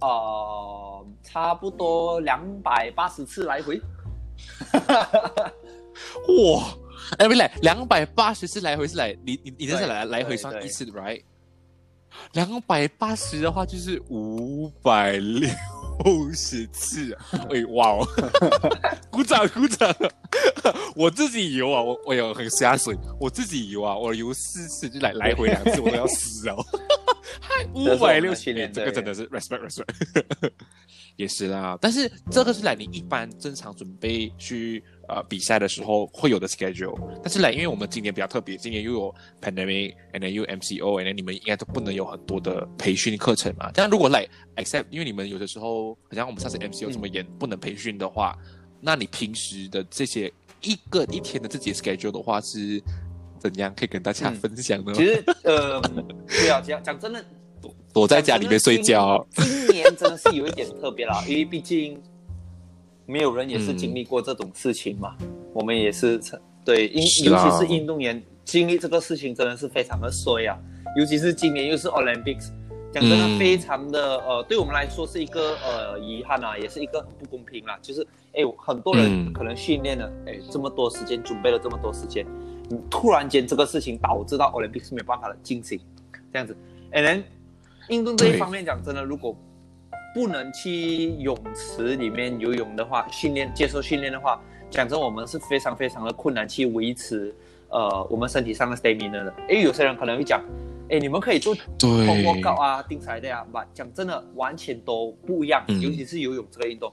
[0.00, 3.80] 呃差不多两百八十次来回。
[4.74, 6.64] 哇，
[7.18, 11.22] 哎，不是，两百八十次来回是来，你你你这是来来回算一次，right？
[12.32, 15.48] 两百八十的话就是五百六
[16.32, 18.06] 十次啊， 哎，哇哦，
[19.10, 19.94] 鼓掌鼓掌！
[20.94, 26.64] 我自己游啊，我我有很下水，我自己游啊，我游四次就来来回两次，我都要死哦。
[27.40, 30.50] 嗨，五百六十年，这个真的是 respect respect。
[31.16, 36.98] 也是啦，但是这个是来你一般正常准备去呃比赛的时候会有的 schedule。
[37.22, 43.70] 但是来，因为我们今年比较特别，今年又有 pandemic，and then 又有 MCO，and then 你们应该都不能有很多的培训课程嘛。
[43.74, 48.36] 但如果来 except，因为你们有的时候，好像我们上次 MCO 这么严，不能培训的话，
[48.80, 52.82] 那你平时的这些一个一天的自己的 schedule 的话是
[53.38, 53.72] 怎样？
[53.76, 54.92] 可以跟大家嗯分享呢？
[54.94, 55.80] 其实呃，
[56.28, 57.24] 对啊，讲讲真的，
[57.92, 59.26] 躲在家里面睡觉。
[59.32, 62.00] 今今年真的是有一点特别啦，因为毕竟
[63.06, 65.16] 没有人也是经历过这种事情嘛。
[65.54, 66.20] 我们也是
[66.64, 70.58] 对，因尤其是运动员经历这个事情真的是非常的衰啊，
[70.98, 72.50] 尤其是今年又是 Olympics，
[72.92, 77.78] 讲真的嗯非常的、呃，对我们来说是一个呃遗憾啊，也是一个很不公平啦。
[77.80, 79.32] 就是哎，很多人嗯。
[79.32, 82.26] 可能训练了哎这么多时间，准备了这么多时间，
[82.68, 85.78] 你突然间这个事情导致到 Olympics 没有办法的进行，
[86.32, 86.56] 这样子，
[86.90, 87.22] 哎，人
[87.88, 89.36] 运动这一方面讲真的，如果
[90.16, 97.34] 不能去泳池里面游泳的话，训练接受训练的话，讲真，我们是非常非常的困难去维持
[97.68, 99.34] 呃我们身体上的 stamina 的。
[99.46, 100.42] 因为有些人可能会讲，
[100.88, 106.90] 哎，你们可以做对 home workout 啊，定起来的呀，吧，讲真的完全都不一样，嗯尤其是游泳这个运动，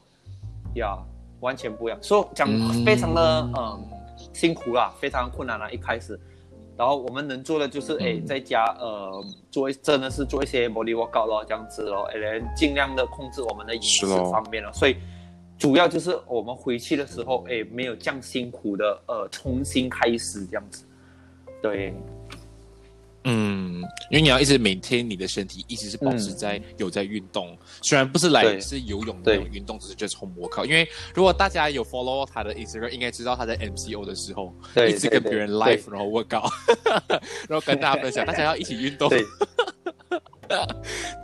[0.75, 0.97] 呀，
[1.39, 1.97] 完全不一样。
[2.03, 3.87] 所以讲嗯非常的嗯
[4.33, 6.19] 辛苦啦，非常困难啦，一开始。
[6.77, 14.71] 然后我们能做的就是，哎、嗯在家呃做一真的是做一些 body workout 咯，这样子咯，哎，尽量的控制我们的饮食方面了。
[14.73, 14.97] 所以
[15.57, 20.85] 主要就是我们回去的时候，哎，没有这样辛苦的呃重新开始这样子。
[21.61, 21.93] 对，
[23.25, 30.65] 嗯，因为你要一直 maintain 你的身体，一直是保持在、有在运动，虽然不是来是游泳的那种运动，只是就是 home workout。
[30.65, 36.51] 因为如果大家有 follow 他的 Instagram，应该知道他在 MCO 的时候，对一直跟别人 live，然后 workout，
[37.47, 39.09] 然后跟大家分享，大家要一起运动。
[39.09, 39.25] 对，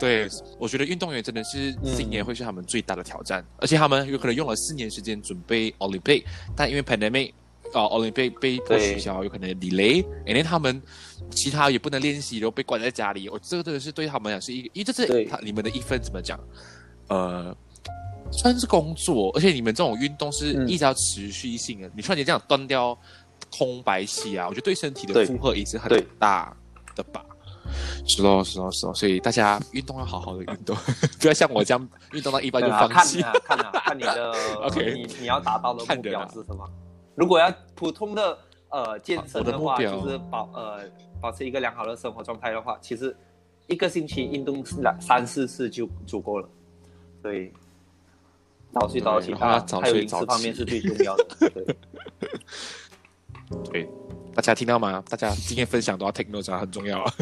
[0.00, 6.24] 对，我觉得运动员真的是嗯今年会是他们最大的挑战，而且他们有可能用了四年时间准备 Olympic，
[6.56, 7.32] 但因为 pandemic，
[7.72, 10.80] 啊、Olympic 被迫取消，有可能 delay，因为他们
[11.30, 16.38] 其他也不能练习，然后被关在家里，我这个真的是对他们来讲是一个，因为这是他你们的一份怎么讲，
[17.08, 17.56] 呃。
[18.32, 21.90] 算是工作，而且你们这种运动是嗯一直要持续性的。
[21.96, 22.96] 你突然间这样断掉
[23.50, 26.56] 空白期啊，我觉得对身体的对负荷也是很大
[26.94, 27.24] 的吧。
[28.06, 30.76] 是咯，是咯，是咯，所以大家运动要好好的运动，
[31.20, 33.20] 不要像我这样运动到一半就放弃。
[33.20, 36.64] 看啊，看啊，看你的 OK 你你要达到的目标是什么？
[37.20, 38.38] 如果要普通的
[38.70, 40.80] 呃健身的的话，就是保呃
[41.20, 43.14] 保持一个良好的生活状态的话，其实
[43.66, 46.48] 一个星期运动两三四次就足够了。
[47.22, 47.52] 对，
[48.72, 51.50] 早睡早起啊，还有饮食方面是最重要的。
[51.50, 51.76] 对，
[54.40, 55.04] 大家听到吗？
[55.06, 57.12] 大家今天分享都要 take notes 啊，很重要啊。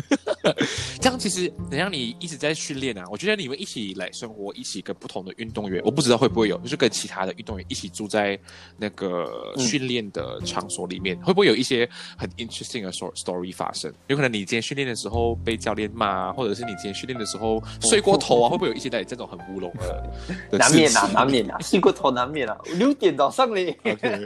[1.02, 3.02] 这样其实，能让你一直在训练啊。
[3.10, 8.38] 我觉得你们一起来生活，一起跟不同的运动员，我不知道会不会有，就是跟其他的运动员一起住在
[8.76, 13.92] 那个嗯训练的场所里面，会不会有一些很 interesting 的 story 发生？
[14.06, 20.08] 有可能你今天训练的时候被教练骂啊，或者是你今天训练的时候睡过头啊，会不会有一些在这种很乌龙的
[20.52, 23.76] 的难免啊，难免啊，睡过头难免啊，六点早上嘞。
[23.82, 24.24] OK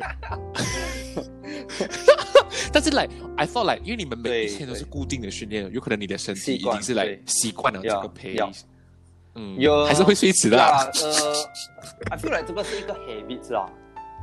[2.73, 3.07] 但是来、
[3.37, 7.95] i thought like，因为你们每一天都是固定的训练，有可能你的身体已经是来对习惯了这个
[8.35, 8.63] 要 pace。
[9.35, 10.85] 嗯，有还是会睡迟的、啊。
[10.85, 11.35] 呃
[12.11, 13.69] ，I feel like 这个是一个 habit 啊。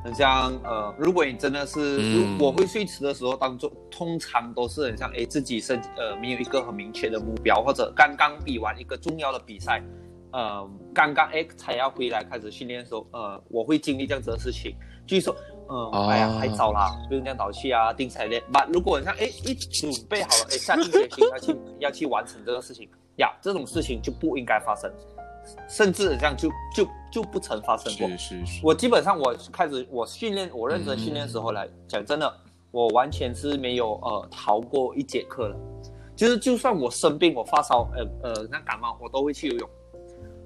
[0.02, 2.00] 很像呃，如果你真的是，
[2.40, 9.84] 我会睡迟的时候，当中通常都是很像哎自己身呃没有一个很明确的目标，或者刚刚比完一个重要的比赛，
[10.32, 14.74] 呃，刚刚诶才要回来开始训练的时候，呃，我会经历这样子的事情，
[15.06, 15.36] 就是说，
[15.70, 18.42] 嗯、哦哎呀，还早啦，不用这样早去啊，定彩练。
[18.52, 24.92] 把如果你像哎一准备好了，哎下定决心要去要去完成这个事情呀，这种事情就不应该发生。
[25.68, 28.08] 甚至这样就就就不曾发生过。
[28.18, 32.32] 是是是，我基本上我开始我训练，我认真训练的时候来讲，真的，
[32.70, 35.56] 我完全是没有呃逃过一节课的。
[36.16, 39.70] 就是就算我生病，我发烧，呃呃，那感冒，我都会去游泳。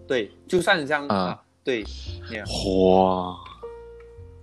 [0.08, 3.36] 对，就算你这样啊啊，对，哇，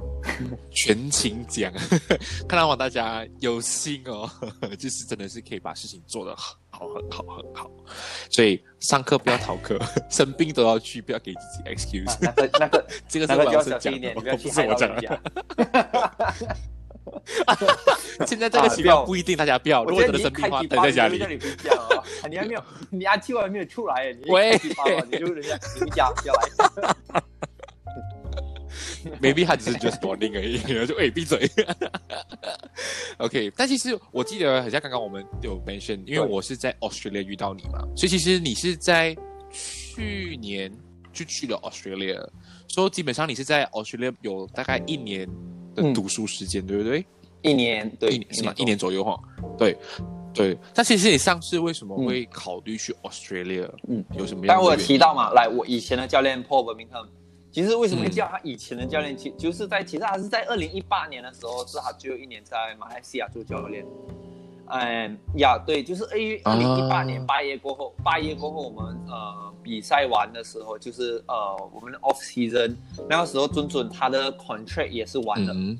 [0.70, 1.72] 全勤奖，
[2.48, 4.30] 看到我大家有心哦，
[4.78, 7.70] 就是真的是可以把事情做得好，很好，很好。
[8.30, 9.78] 所以上课不要逃课，
[10.10, 12.10] 生病都要去，不要给自己 excuse。
[12.10, 15.20] 啊那个那个这个是老师讲的不要去不是我讲的。
[18.26, 19.84] 现在这个情况不一定，大家不要。
[19.84, 21.18] 如果我得真的生病的话，待在家里
[22.28, 24.60] 你还没有，你阿七还没有出来，你一喂
[25.10, 27.24] 你就人家你回家不要来。
[29.20, 31.50] maybe 他只是 just warning 而已， 然后就哎闭嘴。
[33.18, 39.16] OK，但其实我记得，好像刚刚我们有 mention，因为我是在 Australia 遇到你嘛，所以其实你是在
[39.52, 40.72] 去年
[41.12, 42.26] 就去了 Australia，
[42.68, 45.26] 所以基本上你是在 Australia 有大概一年
[45.74, 47.04] 的嗯读书时间，对不对？
[47.42, 48.53] 一年对一年是吗？
[48.57, 49.18] 一年左右哈。
[49.59, 49.76] 对
[50.32, 53.68] 对，但其实你上次为什么嗯会考虑去 Australia？
[53.88, 54.76] 嗯，有什么样但我有？
[54.80, 57.07] 提到嘛，来，我以前的教练 Paul Birmingham，
[57.53, 58.11] 其实为什么会嗯。
[58.11, 59.16] 叫他以前的教练？
[59.16, 63.84] 其、就是在其实他是在二零一八年的时候，是他最后一年在马来西亚做教练。
[64.72, 72.76] 嗯呀，对，就是二月二零一八年八月过后，八月过后我们呃比赛完的时候，就是呃我们的 off season
[73.09, 75.78] 那个时候，准准他的 contract 也是完了，嗯。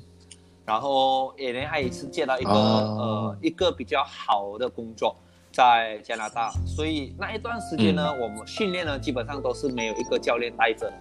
[0.65, 5.15] 然后也连他也是接到一个、哦呃一个比较好的工作
[5.51, 10.93] 在加拿大，所以那一段时间呢，我们训练呢基本上都是没有一个教练带着的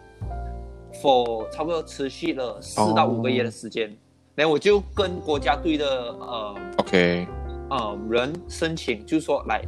[1.01, 3.97] ，for 差不多持续了四到五个月的时间，
[4.35, 7.27] 然后我就跟国家队的呃 OK，
[7.71, 9.63] 呃人申请，就是说来，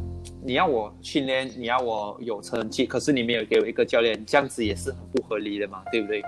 [0.45, 6.23] 你要我训练，你要我有成绩，可是你没有给我一个教练，这样子也是很不合理的嘛，对不对？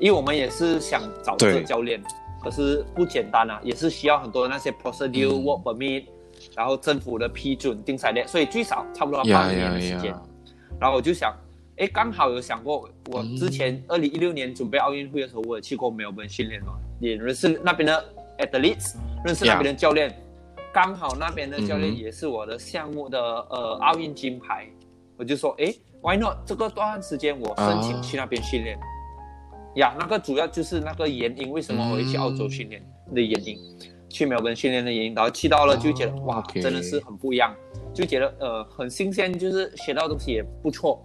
[0.00, 2.02] 因为我们也是想找这个教练，
[2.42, 5.44] 可是不简单啊，也是需要很多那些 procedure、嗯。
[5.44, 6.04] work permit，
[6.56, 10.06] 然后政府的批准定下来，所以最少差不多要呀半年的时间。
[10.06, 10.22] 呀，
[10.80, 11.32] 然后我就想，
[11.82, 13.36] 哎，刚好有想过，我嗯。
[13.36, 18.04] 之前二零一六年准备奥运会的时候，我也去过墨尔本训练嘛，也认识那边的
[18.38, 20.16] athletes，认识那边的教练，
[20.72, 24.68] 刚好那边的教练也是我的项目的呃奥运金牌，
[25.16, 26.36] 我就说，哎，why not？
[26.46, 28.78] 这个段时间我申请啊去那边训练。
[29.74, 32.80] 呀，那个主要就是那个原因，为什么我会去澳洲训练
[33.12, 33.58] 的原因，
[34.08, 37.52] 去墨尔本训练的原因，然后去到了就觉得、哦哇真的是很不一样，
[37.92, 41.04] 就觉得呃很新鲜，就是学到的东西也不错，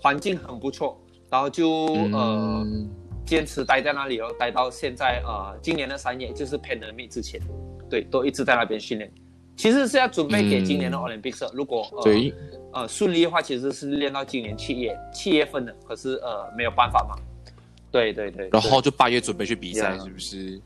[0.00, 2.90] 环境很不错，然后就、呃嗯
[3.26, 7.40] 坚持待在那里哦，待到现在呃今年的三月，就是 pandemic 之前，
[7.88, 9.08] 对，都一直在那边训练。
[9.54, 12.34] 其实是要准备给今年的嗯 Olympics，、的如果呃对，
[12.72, 17.14] 呃顺利的话，其实是练到今年七月七月份的，可是呃没有办法嘛。
[17.92, 20.60] 对对对，然后就八月准备去比赛，是不是？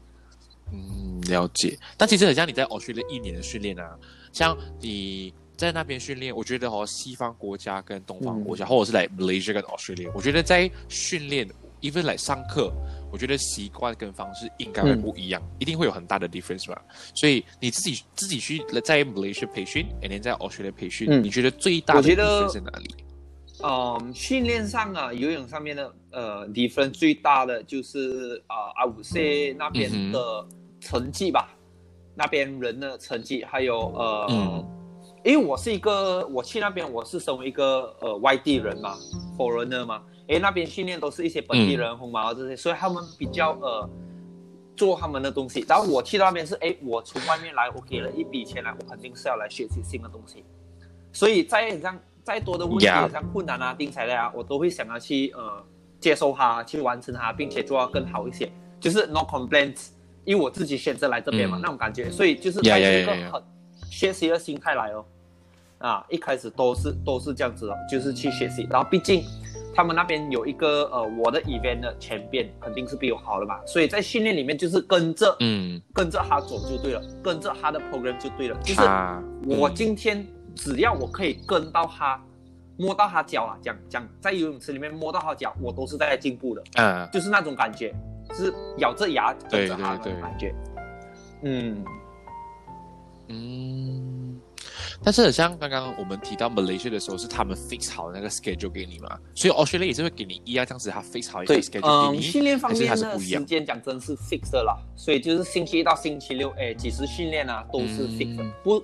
[0.72, 1.76] 嗯，了解。
[1.98, 3.94] 但其实很像你在 Australia 一年的训练啊，
[4.32, 11.48] 像你在那边训练，我觉得哦，西方国家跟东方国家，或者是来 Malaysia 跟 Australia，我觉得在训练
[11.80, 12.72] ，even 来上课，
[13.12, 16.82] 我觉得习惯跟方式应该会不一样，一定会有很大的 difference 吧。
[17.14, 22.94] 所以你自己自己去在 Malaysia 培训，and then 在 Australia 培训，嗯你觉得最大的 difference 在哪里？
[23.62, 30.46] 嗯，训练上啊，游泳上面的呃 difference 最大的就是啊阿五 C 那边嗯的
[30.80, 31.54] 成绩吧，
[32.16, 34.68] 那边人的成绩，还有呃，嗯
[35.24, 38.94] 因为我是一个我去那边我是身为一个呃外地人嘛
[39.38, 43.88] ，foreigner 嘛，诶，那边训练都是一些本地人、红毛这些，所以他们比较呃
[44.76, 50.44] 做他们的东西，然后我去到那边是诶，我从外面来，我给了一笔钱来，我肯定是要来学习新的东西，
[51.10, 55.64] 所以在很像再多的问题像困难啊、定材料啊，我都会想要去呃
[55.98, 59.88] 接受它，去完成它，并且做到更好一些，就是 no complaints，
[60.26, 61.60] 因为我自己选择来这边嘛，嗯。
[61.62, 63.42] 那种感觉，所以就是带着一个.很
[63.90, 65.02] 学习的心态来哦。
[65.78, 68.66] 啊，一开始都是都是这样子的，就是去学习。
[68.70, 69.22] 然后毕竟
[69.74, 78.56] 他们那边有一个呃，我的 event 的前边肯定是比我好的嘛，所以在训练里面就是跟着、嗯，跟着他走就对了，跟着他的 program 就对了。
[78.62, 78.80] 就是
[79.46, 79.74] 我嗯。
[79.74, 82.22] 今天只要我可以跟到他，
[82.78, 87.92] 摸到他脚啊，讲讲在游泳池里面摸到他脚，我都是在进步的，嗯，就是那种感觉，
[88.32, 90.14] 是咬着牙跟着他对对对。
[90.14, 90.54] 的感觉。
[91.42, 91.84] 嗯，
[93.28, 94.23] 嗯，
[95.04, 102.96] 但是很像刚刚我们提到 Malaysia 的时候，是他们 fix 好那个 schedule 给你嘛，所以 Australia 也是会给你一样这样子，他 fix 好一个，schedule 给嗯，你，训练方一样？
[102.96, 108.82] 时间讲真是 fix 的啦，所以就是星期一到星期六，哎，几时训练啊，都是 fix 的，嗯不，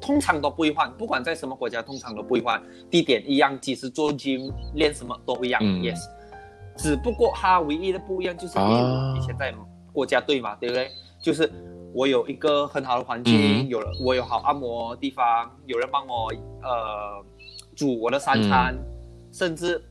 [0.00, 5.82] 通常都不会换，不管在什么国家，通常都不会换，地点一样，几时做 gym 练什么都一样、嗯。
[5.82, 6.08] y e s
[6.76, 9.52] 只不过它唯一的不一样就是因为啊我以前在
[9.92, 10.90] 国家队嘛，对不对？
[11.20, 11.50] 就是
[11.96, 16.30] 我有一个很好的环境，嗯有了我有好按摩地方，有人帮我
[16.62, 17.24] 呃
[17.74, 18.84] 煮我的三餐，嗯
[19.32, 19.82] 甚至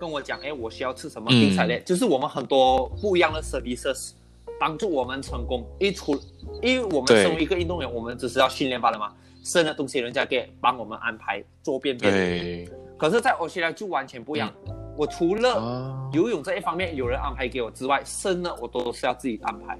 [0.00, 4.12] 跟我讲，哎，我需要吃什么嗯定菜类，就是我们很多不一样的 services
[4.58, 5.62] 帮助我们成功。
[5.78, 6.18] 因为除
[6.62, 9.12] 因为我们对身为一个运动员，我们只是要训练罢了嘛，
[9.44, 12.10] 剩的东西人家给帮我们安排做便便。
[12.10, 14.50] 对可是，在澳大利亚就完全不一样。
[14.96, 19.78] 我除了啊，游泳这一方面有人安排给我之外，剩的我都是要自己安排。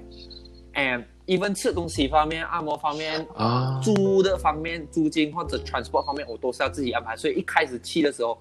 [0.73, 7.15] And even 吃东西方面、按摩方面、啊租的方面、租金或者 transport 方面，我都是要自己安排。
[7.15, 8.37] 所以一开始去的时候，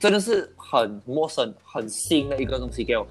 [0.00, 3.06] 真的是很陌生、很新的一个东西给我。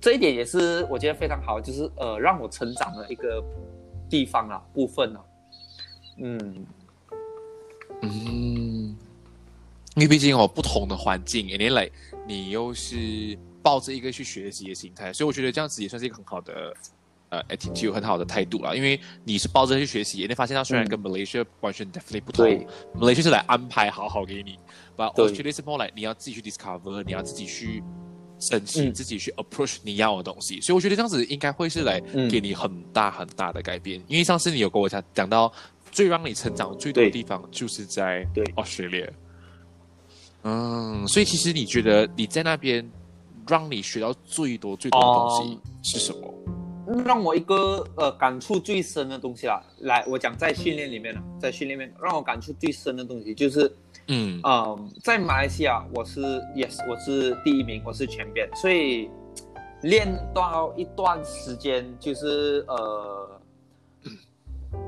[0.00, 3.42] 这一点也是我觉得非常好，就是呃让我成长的一个
[4.08, 5.20] 地方啊、部分啊。
[6.18, 6.66] 嗯，
[8.02, 8.96] 嗯，
[9.96, 11.90] 因为毕竟哦，不同的环境，年来
[12.26, 16.72] 你又是抱着一个去学习的心态，所以我觉得这样子也算是一个很好的
[17.30, 18.74] 呃 attitude，很好的态度啦。
[18.74, 24.58] 因为你是抱着去学习，你发现它虽然跟 Malaysia 完全 definitely 不同对，Malaysia 是来安排好好给你
[24.96, 27.82] ，but 对 Australia 是 more like 你要自己去 discover，你要自己去。
[28.40, 34.00] 申请嗯自己去 approach 你要的东西，所以我觉得这样子应该会是来嗯给你很大很大的改变。
[34.06, 35.52] 因为上次你有跟我讲讲到
[35.90, 39.10] 最让你成长最多的地方就是在对 Australia。
[40.44, 42.88] 嗯，所以其实你觉得你在那边
[43.48, 46.32] 让你学到最多最多的东西是什么？
[47.04, 53.70] 让我一个呃感触最深的东西啦，来，我讲在训练里面了，在训练里面让我感触最深的东西就是，
[54.08, 56.20] 嗯呃，在马来西亚我是
[56.56, 59.10] yes 我是第一名，我是全边，所以
[59.82, 63.40] 练到一段时间就是呃，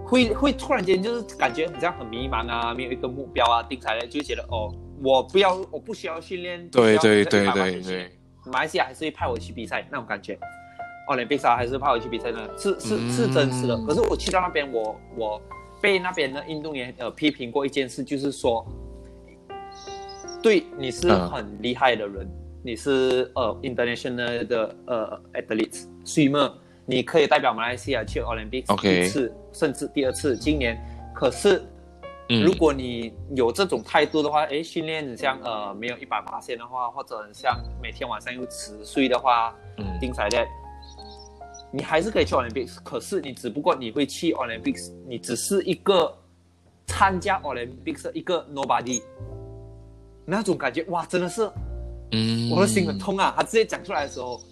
[0.04, 8.10] 会 会突然间就是感觉很像很迷茫啊，没有一个目标啊，定下来就觉得哦，我不要我不需要训练，对对对对对，
[8.46, 10.38] 马来西亚还是会派我去比赛那种感觉。
[11.10, 13.74] 奥林匹克还是派我去比赛呢，是是是真实的。
[13.74, 15.42] 嗯可是我去到那边，我我
[15.80, 18.64] 被那边的运动员呃批评过一件事，就是说，
[20.40, 21.28] 对你是嗯。
[21.28, 22.30] 很厉害的人，
[22.62, 26.52] 你是呃 international 的呃 athlete swimmer，
[26.86, 30.36] 你可以代表马来西亚去 Olympics OK 一次甚至第二次。
[30.36, 30.78] 今年。
[31.12, 31.60] 可是
[32.28, 32.44] 嗯。
[32.44, 39.84] 如果你有这种态度的话，诶，训练很像呃没有一百八线的话，或者很像每天晚上又迟睡的话，嗯。
[39.98, 40.46] 丁彩的，
[41.72, 46.12] 你还是可以去 Olympics，可是你只不过你会去 Olympics，你只是一个
[46.86, 49.00] 参加 Olympics 的一个 nobody，
[50.24, 51.48] 那种感觉哇，真的是
[52.10, 52.50] 嗯。
[52.50, 53.32] 我的心很痛啊！
[53.36, 54.42] 他直接讲出来的时候，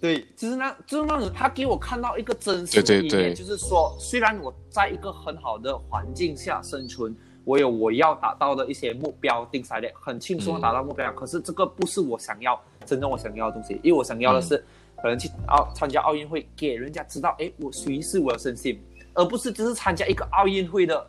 [0.00, 3.20] 对，就是那，就是那种他给我看到一个真实的一面，对。
[3.20, 7.14] 对对就是说，虽然我在一个很好的环境下生存，
[7.44, 14.64] 我有我要达到的一些目标定下来，很轻松的达到目标，可是这个不是我想要真正我想要的东西，因为我想要的是、
[15.06, 18.76] 可能去奥参加奥运会，给人家知道，哎，我谁是我的身心，
[19.14, 21.06] 而不是只是参加一个奥运会的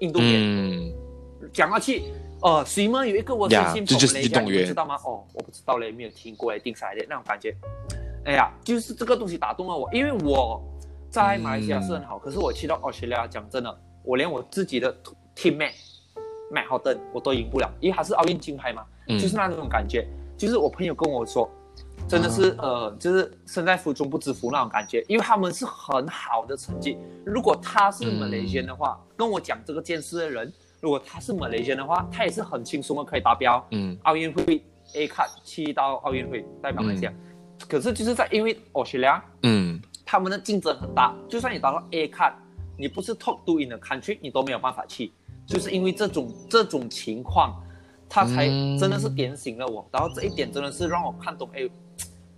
[0.00, 0.40] 运动员。
[0.40, 0.92] 嗯
[1.52, 2.04] 讲下去，
[2.40, 4.96] 呃，谁们有一个我身心呀这就是跑雷家，运动员你知道吗？
[5.04, 7.54] 哦，我不知道嘞，没有听过嘞，定下来的那种感觉。
[8.24, 10.58] 哎呀，就是这个东西打动了我，因为我
[11.10, 14.96] 在马来西亚是很好，可是我去到澳大利亚，讲真的，我连我自己的
[15.36, 15.74] teammate
[16.50, 20.06] 麦浩登我都赢不了，因为他是奥运金牌嘛，嗯就是那种感觉。
[20.38, 21.48] 就是我朋友跟我说，
[22.06, 26.96] 真的是、呃，就是身在福中不知福那种感觉，因为他们是很好的成绩。
[27.24, 34.62] 如果他是嗯 Malaysian 的话，跟我讲这个件事的人，如果他是 Malaysian 的话，他也是很轻松的可以达标嗯奥运会
[34.94, 37.12] A 卡去到奥运会代表马来西亚。
[37.68, 42.36] 可是就是在因为 Australia 嗯他们的竞争很大，就算你达到 A 卡，
[42.76, 45.10] 你不是 top two in the country，你都没有办法去，
[45.46, 47.60] 就是因为这种这种情况，
[48.08, 49.88] 他才嗯真的是点醒了我。
[49.90, 51.66] 然后这一点真的是让我看懂，哎，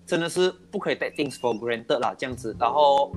[0.06, 2.56] 真的是不可以 take things for granted 啦，这样子。
[2.58, 3.12] 然后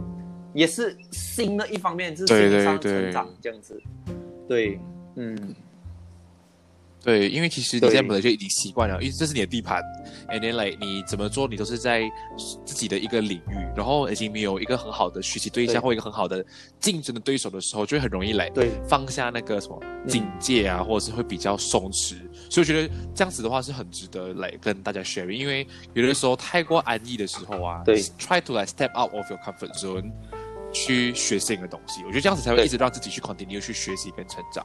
[0.54, 3.80] 也是新的一方面，就是心理上成长这样子。
[4.48, 4.80] 对，
[5.16, 5.56] 嗯，
[7.04, 9.82] 对，因为其实你对在本来就已经习惯了，因为这是你的地盘
[10.28, 12.04] ，and then like 你怎么做，你都是在
[12.66, 16.46] 自己的一个领域，然后已经没有一个很好的学习对象对或一个很好的
[16.80, 22.16] 竞争的对手的时候，就会很容易来对放下那个什么警戒啊，或者是会比较松弛。
[22.50, 30.12] 所以我觉得这样子的话是很值得来跟大家 share，因为有的时候太过安逸的时候啊，对，try to like step out of your comfort zone。
[30.72, 34.64] 去学新的东西，我觉得这样子才会一直让自己去 continue 去学习跟成长。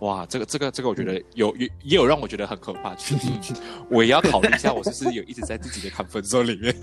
[0.00, 3.54] 哇，这个这个这个，我觉得有有也有让我觉得很可怕，就是
[3.90, 6.74] 我也要考虑一下，我是不是有一直在自己的 comfort zone 里面。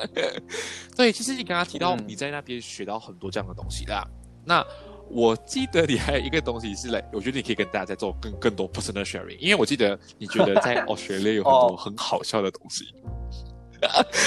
[0.96, 4.04] 对，其实你刚刚提到嗯你在那边学到很多这样的东西啦。
[4.44, 4.64] 那
[5.08, 12.86] 我记得你还有一个东西是来，我觉得你可以跟大家再做更更多 personal sharing，因为我记得你觉得在 Australia 有很多哦很好笑的东西。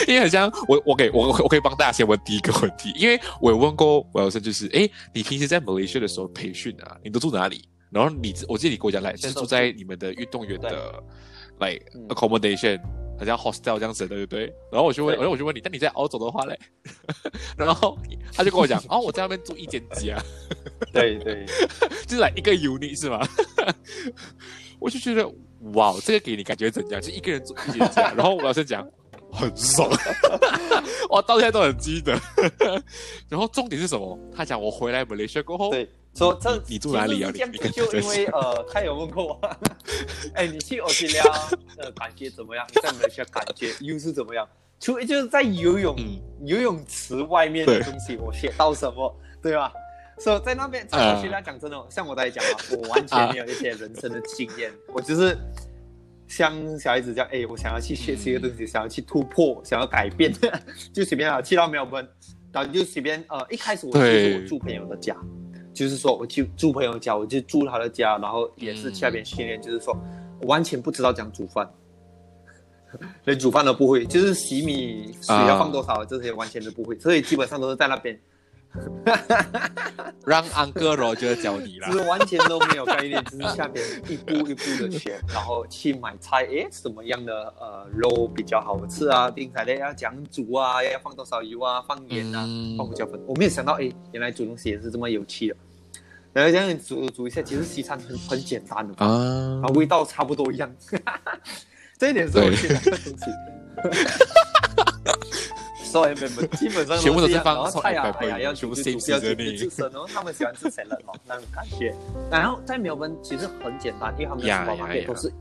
[0.07, 7.67] 因为很像我，我给我我可以帮大家先问第一个问题，因为我有问过我有生就是，诶，你平时在马来西亚的时候培训啊，你都住哪里？
[7.91, 11.03] 然后你我记得你跟我讲来是住在你们的运动员的
[11.59, 12.79] ，like 嗯 accommodation，
[13.17, 14.45] 好像 hostel 这样子的，对不对？
[14.71, 16.57] 然后我就问，然后我就问你，但你在澳洲的话嘞？
[17.57, 17.97] 然后
[18.33, 20.21] 他就跟我讲， 哦，我在那边住一间家，
[20.93, 21.45] 对对，
[22.05, 23.19] 就是来一个 unit 是吗？
[24.79, 25.27] 我就觉得
[25.73, 27.01] 哇，这个给你感觉怎样？
[27.01, 28.87] 就一个人住一间家，然后我老师讲
[29.31, 29.89] 很爽，
[31.09, 32.13] 我到现在都很记得。
[33.27, 34.17] 然后重点是什么？
[34.33, 37.31] 他讲我回来马来西亚过后，对，说这你住哪里啊？
[37.33, 39.41] 你就因为呃，他有问过我，
[40.33, 41.23] 哎，你去澳大利亚
[41.77, 42.65] 呃感觉怎么样？
[42.73, 44.47] 你在马来西亚感觉 又是怎么样？
[44.79, 49.71] 除了就是在游泳、嗯游泳池外面的对东西，我学到什么，对吧？
[50.17, 51.11] 所以在那边，在啊。
[51.11, 55.37] 澳大利亚讲真的，像我在讲啊，我完全没有一些人生的经验，我就是
[56.27, 60.33] 像小孩子这样，哎，我想要去学习一个东西，想要去突破，想要改变，
[60.93, 62.07] 就随便啊，去到没有本，
[62.51, 65.13] 然后就随便呃，一开始我就是我住朋友的家，
[65.73, 69.95] 就是说我去住朋友家，我就住他的家，然后也是下边训练，就是说
[70.41, 71.69] 完全不知道怎样煮饭，
[73.25, 78.19] 连煮饭都不会，就是洗米水要放多少、这些完全都不会，所以基本上都是在那边
[80.25, 89.29] 让安哥罗就教你了，是完全都没有概念，只是下面一步一步的学，然后去买菜， 诶，什么样的呃肉比较好吃啊？
[89.31, 91.81] 冰菜类要讲煮啊，要放多少油啊？
[91.81, 92.45] 放盐啊，
[92.77, 93.19] 放胡椒粉。
[93.25, 95.55] 我没有想到，诶，原来煮东西也是这么有趣的。
[96.31, 100.71] 然后这样煮煮一下，其实西餐很很简单的啊，味道差不多一样。
[101.97, 103.25] 这一点是我喜欢的东西。
[105.91, 110.07] 所以没没，基本上全部都是放菜呀，哎呀，要煮就煮，要煮就煮然后。
[110.07, 111.95] 他们喜欢吃 salad 哦， 那种感觉。
[112.29, 115.31] 然后在苗本其实很简单，因为他们的厨房店都是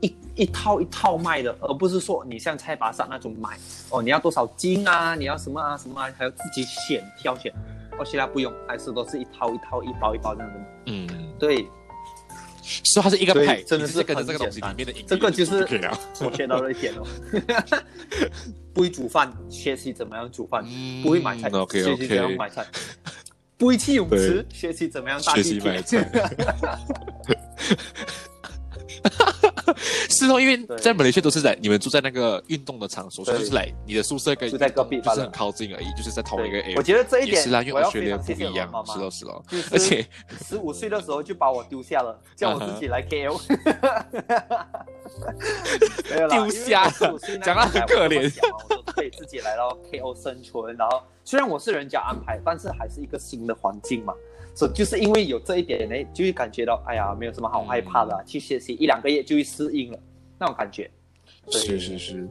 [0.00, 3.58] 一一套一套卖的，而不是说你像菜巴萨那种买
[3.90, 7.52] 哦，你要多少斤啊，你要什么啊什么啊，还要自己选挑选。
[7.98, 10.60] 哦，其他不用，还是都是一套一套、一包一包这样的。
[10.86, 11.06] 嗯，
[11.38, 11.66] 对。
[12.84, 15.66] 所以它是一个派，真的是跟这个东西里面的，这个就是
[16.20, 17.06] 我学到了一点哦。
[18.72, 20.64] 不会煮饭，学习怎么样煮饭；
[21.02, 22.62] 不会买菜，学习怎样买菜；
[23.58, 25.82] 不会去泳池，学习怎么样搭地铁。
[30.10, 36.76] 是哦，因为在马来西亚都是在你们住在那个运动的场所，所以就是来你的宿舍跟住在隔壁，就是很靠近而已，就是在同一个 area。
[36.76, 39.42] 我觉得这一点是啦，因为学的不一样，是咯是咯。
[39.72, 40.06] 而且
[40.46, 43.40] 十五岁的时候就把我丢下了，叫我自己来 KO。
[46.30, 46.88] 丢下，
[47.42, 48.30] 讲到很可怜。
[48.68, 54.14] 我说可以自己来到 KO 生存，然后虽然我是人家安排，但是还是一个新的环境嘛。
[54.54, 59.98] 所以就是因为有这一点呢，就会感觉到，哎呀，没有什么好害怕的，去学习一两个月就会适应了
[60.38, 60.90] 那种感觉。
[61.48, 62.28] 是是是，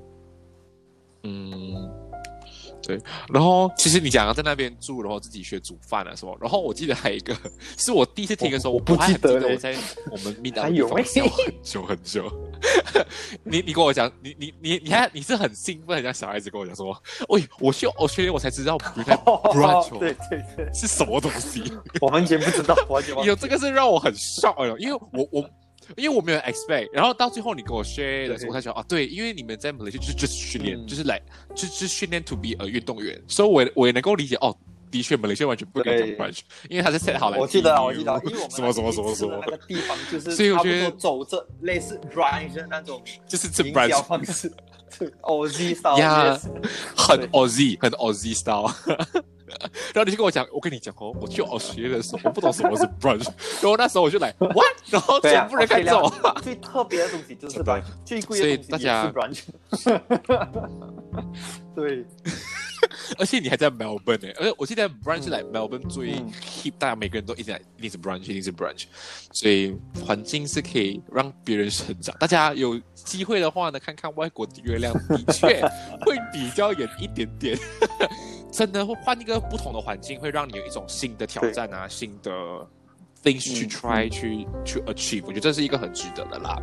[1.23, 2.08] 嗯。
[2.81, 2.99] 对，
[3.33, 7.35] 然后其实你讲在那边住，然后自己学煮饭啊什么，然后我记得还有一个，
[7.77, 9.75] 是我第一次听的时候，我不记得我在
[10.11, 11.03] 我们 密达有很
[11.63, 12.31] 久很久。
[13.43, 16.95] 你你跟我讲，你你你你还你是很兴奋，像小孩子跟我讲说，
[17.29, 21.63] 喂，我去我去我才知道，brunch，对对对，是什么东西？
[22.01, 25.49] 我完全不知道，完全有这个是让我很 shock 因为我我。
[25.97, 31.21] 因为我没有 expect，然后到最后你跟我 share 的时候，我才想啊，对，因为你们在 Malaysia 就是就是训练，就是来
[31.55, 34.55] 就是训练 to be a 运动员，所以我我也能够理解哦，
[34.91, 37.37] 的确 Malaysia 完全不敢讲 brunch，因为他是 set 好了。
[37.37, 39.39] 我记得，我记得，因为我们什么什么什么什么。
[39.45, 44.51] 那个地方就是所以我觉得走着类似 brunch 那种，就是这 brunch 方式，
[45.21, 46.39] Aussie style，
[46.95, 48.73] 很 Aussie，很 Aussie style。
[49.93, 53.27] 然后你就跟我讲，我跟你讲哦，我去澳学的时候，我不懂什么是 brunch，
[53.61, 56.09] 然后那时候我就来 what，然后全部人看着我。
[56.41, 59.43] 最特别的东西就是 brunch，最贵的东西也是 brunch。
[61.75, 62.05] 对。
[63.17, 68.85] 而且你还在 Melbourne 呢，而且我记得 brunch 来 Melbourne 最 keep，大家每个人都一直在，一定是 brunch，一定是 brunch，
[69.33, 69.75] 所以
[70.05, 72.15] 环境是可以让别人成长。
[72.17, 75.61] 大家有机会的话呢，看看外国的月亮，的确
[76.05, 77.59] 会比较远一点点。
[78.51, 82.31] 真的会换一个不同的环境，会让你有一种新的挑战啊，新的。
[83.21, 86.57] things to try 去去 achieve，我觉得这是一个很值得的啦。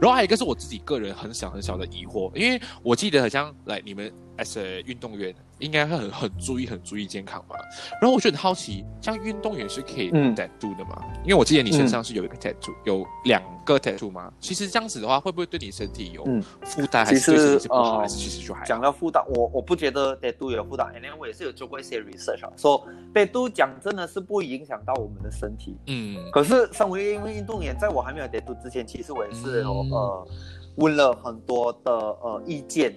[0.00, 7.56] 然后还有一个是我自己个人很小很小的疑惑，因为我记得好像来你们 as a 运动员应该会很很注意很注意健康吧。
[8.00, 11.02] 然后我就很好奇，像运动员是可以 tattoo 的吗？
[11.22, 14.32] 因为我记得你身上是有一个 tattoo，有两个 tattoo 吗？
[14.38, 16.24] 其实这样子的话，会不会对你身体有
[16.62, 17.98] 负担，还是对身体不好？
[17.98, 25.76] 还是其实就还讲到负担，我我不觉得 tattoo 有负担，因为我也是有做过一些 research，啊，说 tattoo 讲真的是不会影响到我们的身体。
[25.86, 30.28] 嗯，可是身为一位运动员，在我还没有跌度之前，其实我也是有呃
[30.76, 32.94] 问了很多的呃意见，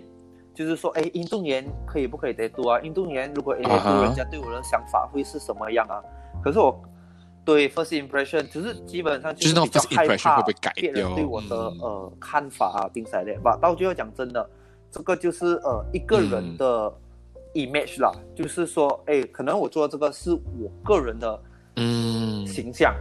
[0.60, 2.78] 就是说，哎，运动员可以不可以得度啊？
[2.82, 3.64] 运动员如果人
[4.14, 6.04] 家对我的想法会是什么样啊？
[6.44, 6.84] 可是我
[7.46, 10.42] 对 first impression，只是基本上就是比较害怕
[10.76, 13.58] 别人对我的呃看法啊，比赛的吧。
[13.62, 14.50] 到最后讲真的，
[14.92, 16.94] 这个就是呃一个人的
[17.54, 21.42] image 啦，就是说，哎，可能我做这个是我个人的。
[21.82, 22.94] 嗯，形象，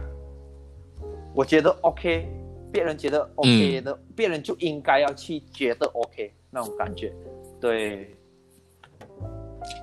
[1.35, 2.31] 我觉得 OK，
[2.71, 7.13] 别人觉得 OK 的，别人就应该要去觉得 OK 那种感觉，
[7.59, 8.15] 对，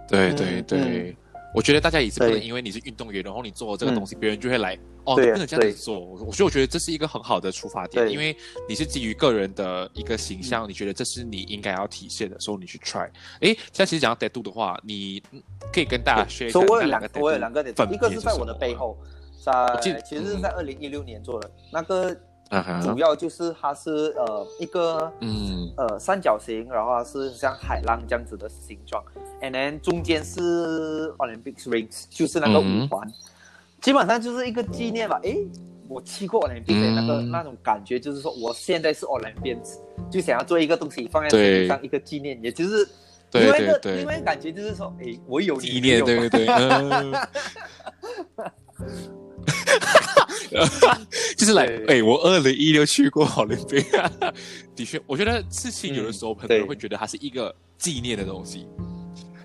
[0.09, 1.17] 对对对，
[1.55, 6.01] 我觉得大家也是不能因为你是运动员，然后你做这个东西，别人就会来哦，不能这样子做。
[6.01, 8.37] 我所以我觉得这是一个很好的出发点，因为
[8.69, 13.09] 你是基于个人的一个形象，你觉得这是你应该要体现的，所以你去 try。
[13.41, 15.23] 哎，现在其实讲到 tattoo 的话，你。
[15.73, 16.59] 可以跟大家说一下。
[16.61, 18.97] 我有两个，我有两个点，一个是在我的背后，
[19.45, 21.51] 在其实是在二零一六年做的。
[21.71, 22.17] 那个
[22.83, 25.71] 主要就是它是呃一个嗯。
[25.77, 29.05] 呃三角形，然后是像海浪这样子的形状
[29.43, 33.07] ，and then 中间是 Olympic rings，就是那个五环，
[33.83, 35.21] 基本上就是一个纪念吧。
[35.23, 35.47] 诶，
[35.87, 39.59] 我去过 Olympic 的那个那种感觉，就是说我现在是 Olympic，
[40.11, 42.89] 就想要做一个东西放在身上一个纪念，也就是。
[43.29, 47.13] 对另外一个另外一个感觉就是说，哎，我有你纪念，对对对，嗯，
[51.37, 54.11] 就是来，对哎，我二零一六去过奥林匹亚，
[54.75, 58.67] 的确，我觉得事情有的时候很多人对会觉得它是一个纪念的东西。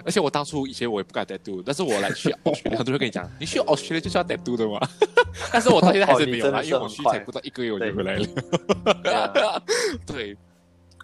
[0.04, 4.80] 而且我当初以前我也不敢 tattoo，但是我来去 Australia，很多人会跟你讲，你去 Australia 就是要 tattoo 的嘛。
[5.54, 9.64] 但是我到现在还是没有啦，哦你真的是因为我去才不到一个月我就回来了。
[10.08, 10.36] 对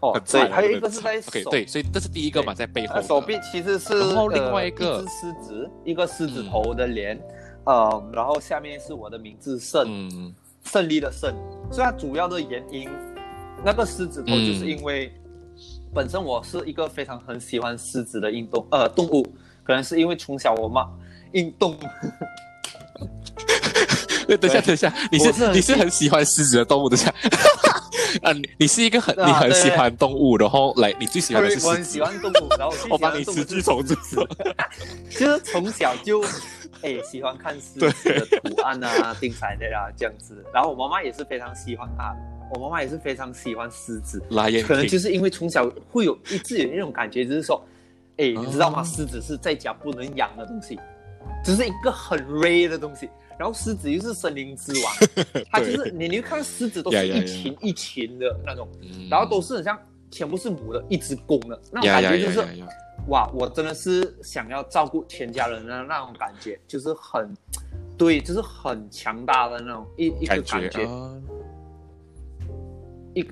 [0.01, 3.01] 哦很，对，惨还有一很个是在惨 OK，手对，所以这是第一个嘛，在背后的。
[3.01, 7.19] 呃手臂其实是然后另呃外一个一只狮子，一个狮子头的脸，
[7.67, 11.35] 呃，然后下面是我的名字胜，嗯，胜利的胜，
[11.69, 12.89] 所以它主要的原因，
[13.63, 15.13] 那个狮子头嗯就是因为、
[15.93, 19.21] 本身我是一个非常很喜欢狮子的运动呃动物，
[19.65, 20.87] 可能是因为从小我妈
[21.33, 21.77] 运动，
[24.27, 27.13] 对，等一下，等一下，你是是你是很喜欢狮子的动物，等一下。
[28.23, 31.67] 啊，你你是一个很啊你很喜欢动物，然后来你最喜欢的是狮子。
[31.67, 34.27] 我很喜，欢动物，然后最我喜欢帮 你词的动物是句重组。
[35.11, 36.23] 就是从小就
[36.81, 40.43] 哎喜欢看 狮子的图案啊、定彩的啊这样子。
[40.53, 42.15] 然后我妈妈也是非常喜欢啊，
[42.53, 44.21] 我妈妈也是非常喜欢狮子，
[44.63, 47.61] 可能就，是因为从小会有一直有那种感觉，就是说，
[48.17, 48.81] 哎，你知道吗？
[48.81, 50.79] 哦狮子是在家不能养的东西，
[51.43, 53.09] 只是一个很 rare 的东西。
[53.37, 54.93] 然后狮子又是森林之王，
[55.51, 59.77] 它就是你你看狮子都是一群一群的那种，嗯然后都是很像
[60.09, 62.39] 全部是母的，一只公的那种感觉，就是
[63.07, 67.33] 哇，我真的是想要照顾全家人的那种感觉，就是很，
[67.97, 71.15] 对，就是很强大的那种一一个感觉感觉，啊，
[73.13, 73.25] 一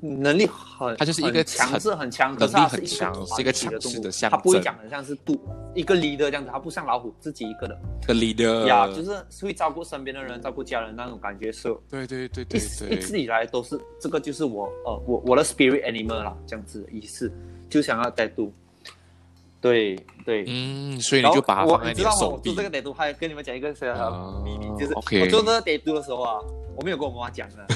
[0.00, 5.40] 能力很，它就是一个强很势很强，很强个是一个强势的象征它不会讲很像是度
[5.74, 12.58] 一个 leader 这样子，它不像老虎自己一个的个 leader 呀，就是会照顾身边的人，照顾家人那种感觉，是对对对一对。
[12.90, 17.32] 一直，以来都是这个，就是我呃我我的 spirit animal 啦，这样子的意思，
[17.70, 18.52] 就想要带度，
[19.60, 20.44] 对对。
[20.46, 22.16] 嗯，所以你就把它放在你我你知道吗？
[22.16, 26.38] 的手臂我做这个，歹毒，还跟你们讲一个小秘密，就是我做这个歹毒的时候啊，
[26.76, 27.66] 我没有跟我妈妈讲的，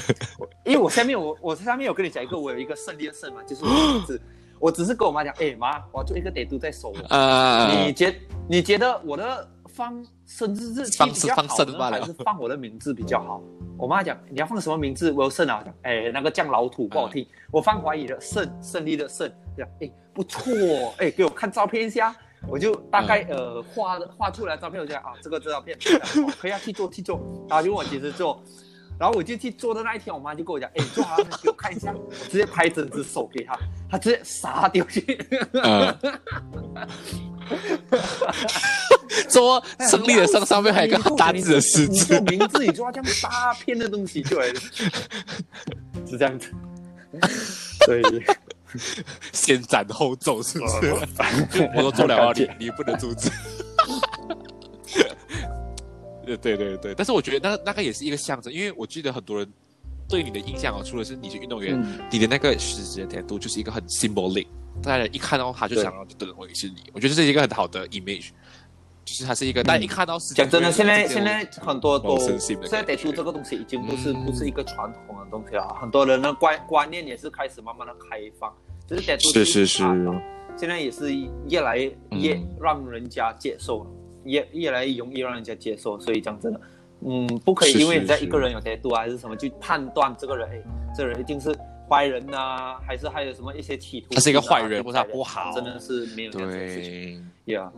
[0.65, 4.21] 因为我下面我我下面有跟你讲一个，我有一个胜利的胜嘛，就是我的名字，
[4.59, 8.15] 我只是跟我妈讲，哎妈，我要做一个歹毒在手，啊，你觉
[8.47, 13.41] 你觉得我的放生日日期放比较放好呢，生罢了还是放我的名字比较好？
[13.77, 15.11] 我妈讲你要放什么名字？
[15.11, 20.43] 我有胜啊，哎那个酱老土不好听，我放华语的胜，胜利的胜，讲哎不错，
[20.99, 22.15] 哎给我看照片一下。
[22.47, 28.41] 我就大概、呃画画出来的照片，我就讲啊这个这照片哦 可以啊去做去做，然后就问我姐姐做，
[28.99, 33.55] 然后我就去做的那一天，我妈就跟我讲，哎做好了给我看一下，我直接拍整只手给她，
[33.91, 35.23] 她直接撒丢去。
[35.53, 35.95] 嗯，
[39.27, 44.61] 做胜利的上上面还有一个很大字的狮你子，名字，你抓这样大片的东西，就来了，
[46.07, 46.51] 是这样子。
[47.85, 48.01] 所以，
[49.33, 51.69] 先斩后奏，是不是？
[51.75, 53.29] 我都做了啊，你 你不能阻止。
[56.23, 59.47] 对对对对，但是我觉得那那个也是一个象征，因为我记得很多人
[60.07, 64.47] 对你的印象哦，除了是你是运动员，嗯你的那个狮子的甜度就是一个很 symbolic，
[64.81, 66.83] 大家一看到他就想到的人会是你。
[66.93, 68.29] 我觉得这是一个很好的 image，
[69.11, 72.91] 就是它是一个大家一看到讲真的，现在现在很多都某现在感觉。
[72.91, 74.25] 得出这个东西已经不是嗯。
[74.25, 78.53] 不是一个传统的东西了，很多人的观观念也是开始慢慢的开放，
[78.87, 79.83] 就是得出是是是，
[80.55, 81.13] 现在也是
[81.49, 82.47] 越来越嗯。
[82.61, 83.89] 让人家接受了，
[84.23, 86.61] 越越来越容易让人家接受，所以讲真的，
[87.01, 90.61] 嗯，不可以因为你在一个人有态度啊，还是什么去判断这个人，哎，
[90.95, 91.53] 这人一定是
[91.89, 95.51] 坏人呐、还是还有什么一些企图、啊，他是一个坏人或者他不好。
[95.53, 97.31] 真的是没有这样子的事情。
[97.45, 97.55] 对。
[97.55, 97.69] ，Yeah，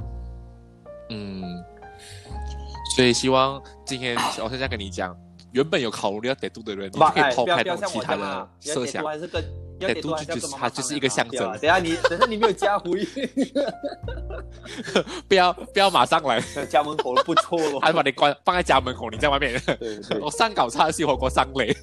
[1.14, 1.64] 嗯，
[2.96, 5.16] 所以希望今天我现在跟你讲，
[5.52, 9.04] 原本有考虑要得度的人，你就可以抛开其他的，设想。
[9.80, 13.08] 得度还是它就是一个象征等下你等下你没有加回应，
[15.28, 16.40] 不要不要马上来，
[16.70, 17.82] 家门口不错了。
[17.82, 20.20] 还把你关放在家门口，你在外面，对对。
[20.24, 21.76] 我上搞叉烧火锅上垒。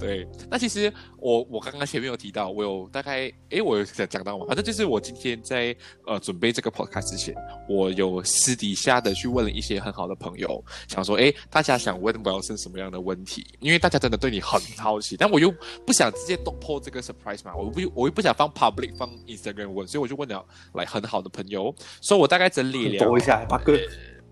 [0.00, 0.92] 对，那其实
[1.26, 5.74] 我我刚刚前面有提到，我有大概诶，我有讲讲到嘛，反正就是我今天在
[6.06, 7.34] 呃准备这个 podcast 之前，
[7.68, 13.44] 我有私底下的去问了一些很好的朋友，想说诶，大家想问 Wilson 什么样的问题？
[13.58, 15.52] 因为大家真的对你很好奇，但我又
[15.84, 23.76] 不想直接动破这个 surprise 嘛，我不我又不想放 public 放 Instagram 问，所以我就问了来很好的朋友，所以我大概整理了抖一下，八个。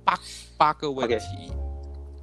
[0.04, 0.20] 八
[0.58, 1.16] 八个问题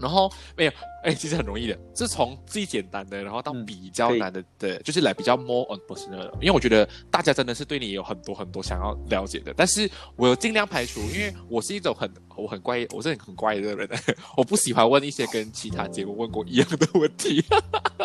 [0.01, 0.71] 然后没有，
[1.03, 6.33] 哎，其实很容易的，是从最简单的，然后到嗯比较难的，的，就是来比较 more on personal 的。
[6.41, 13.89] 因为我觉得大家真的是对你有很多很多想要了解的，但是我有尽量排除，因为我是一种很我很怪，我是很很怪的人，
[14.35, 17.43] 我不喜欢问一些跟其他节目问过一样的问题，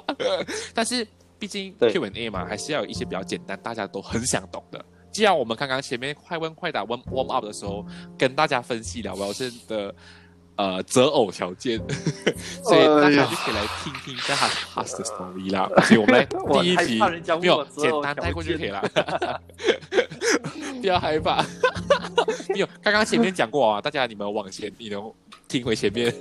[0.75, 1.07] 但是
[1.39, 4.85] 毕竟 Q&A 嘛，还是要有一些比较简单，大家都很想懂的。
[5.13, 7.87] 既然我们刚刚前面快问快答 warm warm up 的时候，
[8.19, 9.95] 跟大家分析了 Wilson 的
[10.57, 11.79] 呃择偶条件，
[12.65, 14.49] 所以大家就可以来听听一下他
[14.83, 15.71] past 的 story 啦。
[15.85, 16.25] 所以我们来
[16.63, 16.99] 第一集
[17.41, 18.83] 没有简单带过就可以了，
[20.81, 21.45] 不要害怕。
[22.49, 25.13] 没有，刚刚前面讲过啊，大家你们往前，你能
[25.49, 26.13] 听回前面。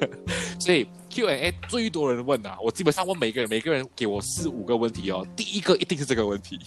[0.59, 5.25] 所以 Q&A 最多人问啊，我基本上问每个人，每个人给我四五个问题哦。
[5.35, 6.59] 第一个一定是这个问题，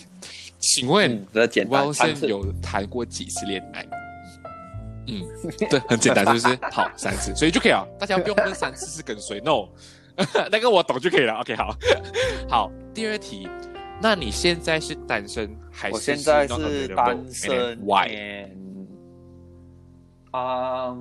[0.59, 3.87] 请问 Wilson 有谈过几次恋爱？
[5.09, 5.27] 嗯，
[5.71, 6.59] 对，很简单，是不是？
[6.71, 7.87] 好，三次，所以就可以了。
[7.99, 9.69] 大家不用问三次是跟谁，no，
[10.53, 11.35] 那个我懂就可以了。
[11.41, 11.75] OK，好，
[12.49, 12.71] 好。
[12.95, 13.49] 第二题，
[14.03, 15.95] 那你现在是单身还是？
[15.95, 17.79] 我现在是单身。
[17.79, 18.47] Why？
[20.33, 20.97] 啊，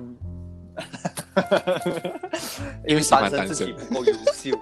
[2.86, 4.56] 因为单身自己不够优秀。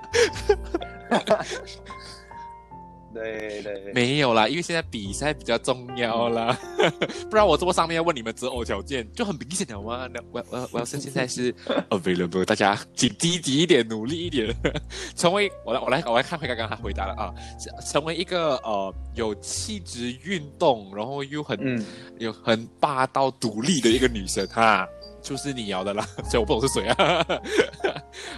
[3.16, 6.56] 对对，没有啦，因为现在比赛比较重要啦，
[7.30, 10.08] 不然我这么上面要问你们择偶条件就很明显了吗？
[10.12, 11.52] 那我我我要是现在是
[11.90, 14.54] available，大家请积极一点，努力一点，
[15.16, 17.34] 成为我来我来我来看回刚刚他回答了啊，
[17.84, 21.84] 成为一个呃有气质、运动，然后又很
[22.18, 24.86] 有很霸道、独立的一个女生哈，
[25.22, 27.26] 就是你要的啦，所以我不懂是谁啊。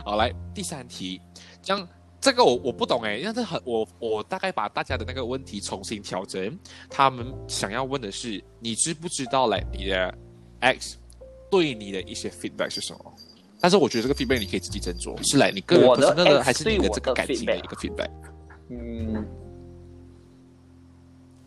[0.04, 1.20] 好，来第三题，
[1.62, 1.88] 这样。
[2.20, 6.58] 这个我我不懂哎，但是很我我大概把大家的那个问题重新调整，
[6.90, 9.64] 他们想要问的是，你知不知道嘞？
[9.72, 10.12] 你的
[10.60, 10.98] X
[11.50, 13.14] 对你的一些 feedback 是什么？
[13.60, 18.10] 但是我觉得这个 feedback 你可以自己斟酌，是来你个人的那个，还是你的这个感情的一个 feedback？
[18.68, 19.26] 嗯，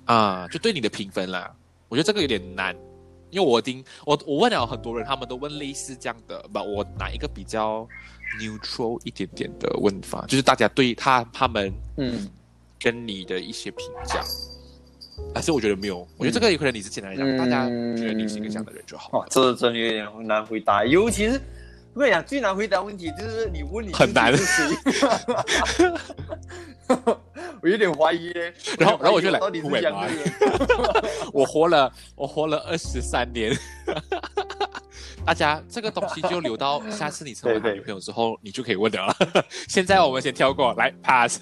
[0.05, 1.53] 啊，就对你的评分啦。
[1.89, 2.75] 我觉得这个有点难，
[3.29, 7.87] 因为我听我我问了很多人，他们都问类似这样的，不，我哪一个比较
[8.39, 12.29] ？neutral 一点点的问法，就是大家对他他们嗯
[12.79, 14.23] 跟你的一些评价，
[15.35, 17.65] 还是我觉得没有，我觉得这个有可能你是简单来讲，大家
[17.95, 19.19] 觉得你是一个这样的人就好。
[19.19, 21.39] 哇，这真有点难回答，尤其是
[21.93, 24.33] 我跟你讲，最难回答问题就是你问你很难，
[27.61, 28.53] 我有点怀疑嘞。
[28.79, 29.51] 然后然后我就来，我
[31.41, 33.51] 我活了我活了二十三年。
[35.23, 39.15] 大家这个东西就留到下次你成为他女朋友之后，你就可以问了。
[39.67, 41.41] 现在我们先跳过来，pass。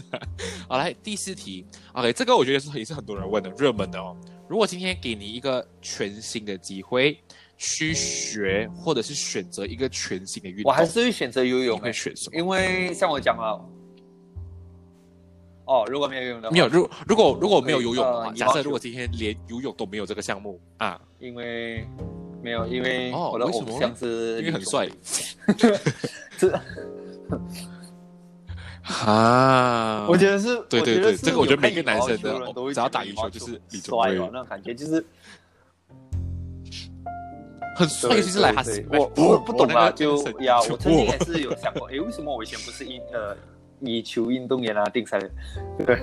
[0.68, 1.66] 好，来第四题。
[1.94, 4.18] OK，这个我觉得是也是很多人问的热门的哦。
[4.50, 7.24] 如果今天给你一个全新的机会
[7.60, 11.78] 去学，或者是选择一个全新的运动，我还是会选择游泳。
[11.78, 12.38] 会选什么？
[12.40, 13.64] 因为像我讲了，
[15.66, 16.68] 哦，如果没有游泳的，没有。
[16.68, 21.86] 如如果如果没有游泳的话，假设如果今天连游泳都没有这个项目啊，因为。
[22.42, 24.88] 没有，因为我的偶像是因为很帅，
[26.38, 26.58] 这
[29.06, 35.06] 啊，我觉得是，对对对，这个我觉得每个男生的只要打羽球就是帅哦，那种感觉就是
[37.80, 43.36] 很帅，尤其是来哈斯，我我不懂啊，就呀， 我曾经也是有想过，哎，为什么我以前不是运呃
[43.80, 45.18] 羽球运动员啊，定赛，
[45.86, 45.98] 对。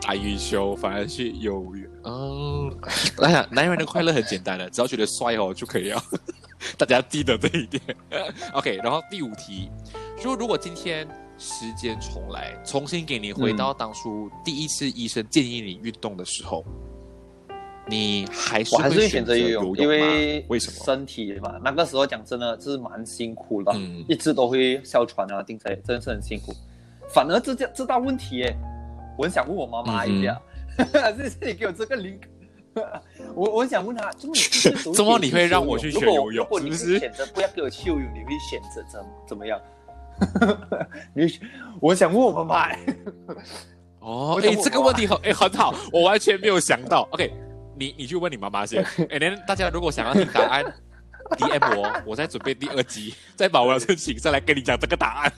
[0.00, 1.86] 打羽球反而是游泳。
[2.04, 2.78] 嗯，
[3.18, 6.02] 我想男人的快乐很简单的，只要觉得帅哦就可以了。
[6.78, 7.82] 大家记得这一点。
[8.54, 9.70] OK，然后第五题，
[10.16, 11.06] 说如果今天
[11.36, 16.64] 时间重来，重新给你回到当初第一次医生建议你运动的时候，
[17.88, 19.76] 你还是还是选择游泳？
[19.76, 20.84] 因为为什么？
[20.84, 23.72] 身体嘛，那个时候讲真的是蛮辛苦的，
[24.08, 26.54] 一直都会哮喘啊，定赛真的是很辛苦。
[27.12, 28.56] 反而这这这大问题耶。
[29.16, 30.40] 我很想问我妈妈一下，
[30.76, 32.16] 谢谢 你给我这个灵。
[33.34, 36.44] 我我想问他，怎么你怎么你会让我去学游泳？
[36.44, 39.60] 如果你是选择不要给我去游泳，你会选择怎怎么样？
[41.14, 41.26] 你
[41.80, 42.76] 我想问我妈妈。
[43.98, 47.08] 哦，哎，这个问题很哎很好，我完全没有想到。
[47.10, 47.32] OK，
[47.78, 48.82] 你你去问你妈妈先。
[49.10, 50.64] 哎，连大家如果想要听答案。
[51.36, 55.32] D M 我，我在准备第二集，再把我的申请再来跟你讲这个答案。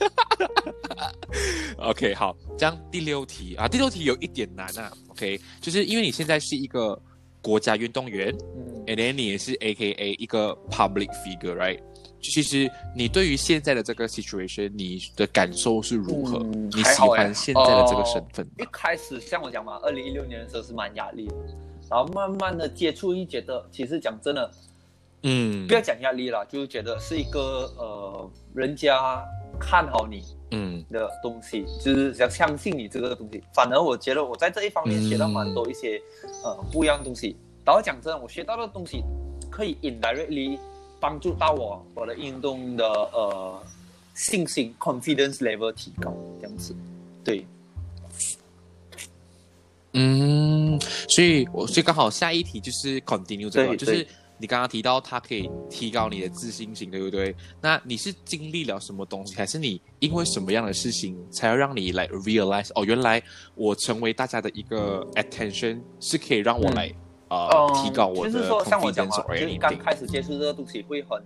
[1.79, 4.89] OK，好，这样第六题啊，第六题有一点难啊。
[5.09, 6.97] OK，就是因为你现在是一个
[7.41, 11.81] 国家运动员，嗯，And then 你也是 A K A 一个 public figure，right？
[12.21, 16.39] 其实你对于现在的这个 situation，你的感受是如何？
[16.71, 18.47] 你喜欢现在的这个身份？
[18.59, 21.35] 一开始像我讲嘛，二零一六年的时候是蛮压力的，
[21.91, 24.49] 然后慢慢的接触，一觉得其实讲真的。
[25.23, 29.23] 嗯，不要讲压力了，就是觉得是一个呃，人家
[29.59, 33.43] 看好你，嗯的东西，就是想相信你这个东西。
[33.53, 36.01] 反而我觉得我在这一方面学到蛮多一些
[36.43, 37.35] 呃不一样的东西。
[37.63, 39.03] 然后讲真，我学到的东西
[39.51, 40.57] 可以 indirectly
[40.99, 43.61] 帮助到我我的运动的呃
[44.15, 46.11] 信心 confidence level 提高
[46.41, 46.75] 这样子，
[47.23, 47.45] 对。
[49.93, 50.79] 嗯，
[51.09, 54.05] 所以我所以刚好下一题就是 continue 这个，就是
[54.37, 57.35] 你刚刚提到它可以提高你的自信心，对不对？
[57.61, 63.21] 那你是经历了什么东西，还是你因为什么样的事情，才要让你来 realize 哦，原来
[63.55, 66.91] 我成为大家的一个 attention 是可以让我来、
[67.29, 69.77] 呃嗯提高我的就是说像我讲嘛，就是刚。
[69.77, 71.21] 开始接触这个东西会很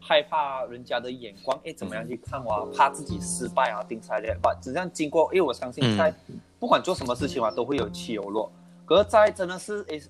[0.00, 2.66] 害怕人家的眼光，哎，怎么样去看我、啊？
[2.74, 4.54] 怕自己失败啊，定下来把。
[4.54, 6.12] 只这样经过，因为我相信在、
[6.60, 8.52] 不管做什么事情嘛，都会有起有落。
[8.84, 10.00] 可是，在真的是诶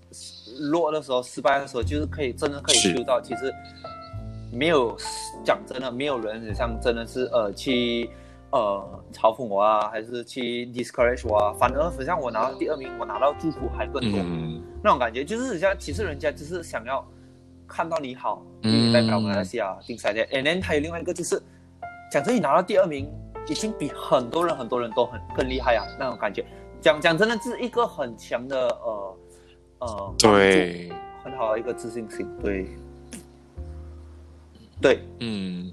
[0.70, 3.54] 落的时候，失败的时候，就是可以真的可以嗅到，其实
[4.52, 4.96] 没有
[5.44, 8.10] 讲真的，没有人像真的是呃去
[8.50, 14.20] 呃嘲讽我啊，还是去 discourage 我啊，反而好像我拿到第二名，我拿到祝福还更多。
[14.20, 17.06] 嗯那种感觉，就是像其实人家就是想要
[17.68, 20.24] 看到你好，嗯你代表马来西亚竞赛的。
[20.28, 21.38] And then 还有另外一个就是，
[22.10, 23.12] 讲真，你拿到第二名，
[23.48, 26.44] 已经比很多人很多人都很更厉害啊，那种感觉。
[26.80, 29.16] 讲讲真的，是一个很强的呃
[29.80, 30.90] 呃，对，
[31.22, 32.66] 很好的一个自信心，对，
[34.80, 35.70] 对，嗯，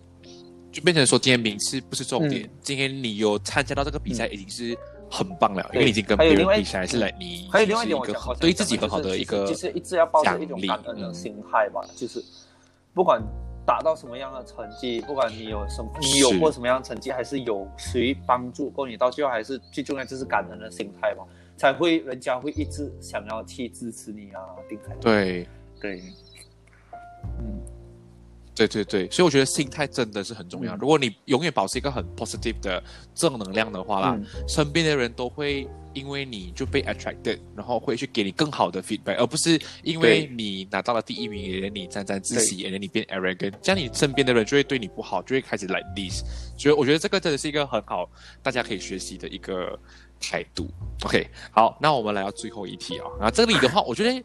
[0.71, 2.49] 就变成说今天名次不是重点，嗯。
[2.61, 4.77] 今天你有参加到这个比赛已经是
[5.09, 11.13] 很棒了，因对为你已经跟别人比赛，是来你还有另外一点，我对自己讲很好的一个就是一直要抱着一种感恩的嗯。
[11.13, 12.21] 心态吧，就是
[12.93, 13.21] 不管
[13.67, 21.25] 达到什么样的成绩，不管你有什么，你有过什么样的成绩，还是有谁帮助过你，到最后还是最重要就是感恩的心态嘛，
[21.57, 24.39] 才会人家会一直想要去支持你啊，
[24.69, 25.45] 定才对。
[25.81, 26.01] 对，
[27.39, 27.59] 嗯，
[28.55, 28.85] 对对。
[28.85, 30.73] 对，所以我觉得心态真的是很重要。
[30.75, 30.77] 嗯。
[30.79, 32.81] 如果你永远保持一个很 positive 的
[33.13, 34.25] 正能量的话啦，嗯。
[34.47, 46.23] 身边的人都会因为你就被 attracted，然后会去给你更好的 feedback，而不是因为你拿到了第一名，也让你沾沾自喜，也让你变 arrogant，这样你身边的人就会对你不好，就会开始 like this。
[46.57, 48.09] 所以我觉得这个真的是一个很好，
[48.43, 49.79] 大家可以学习的一个
[50.19, 50.69] 态度。
[51.03, 53.05] OK，好，那我们来到最后一题啊。
[53.21, 54.23] 啊，这里的话，我觉得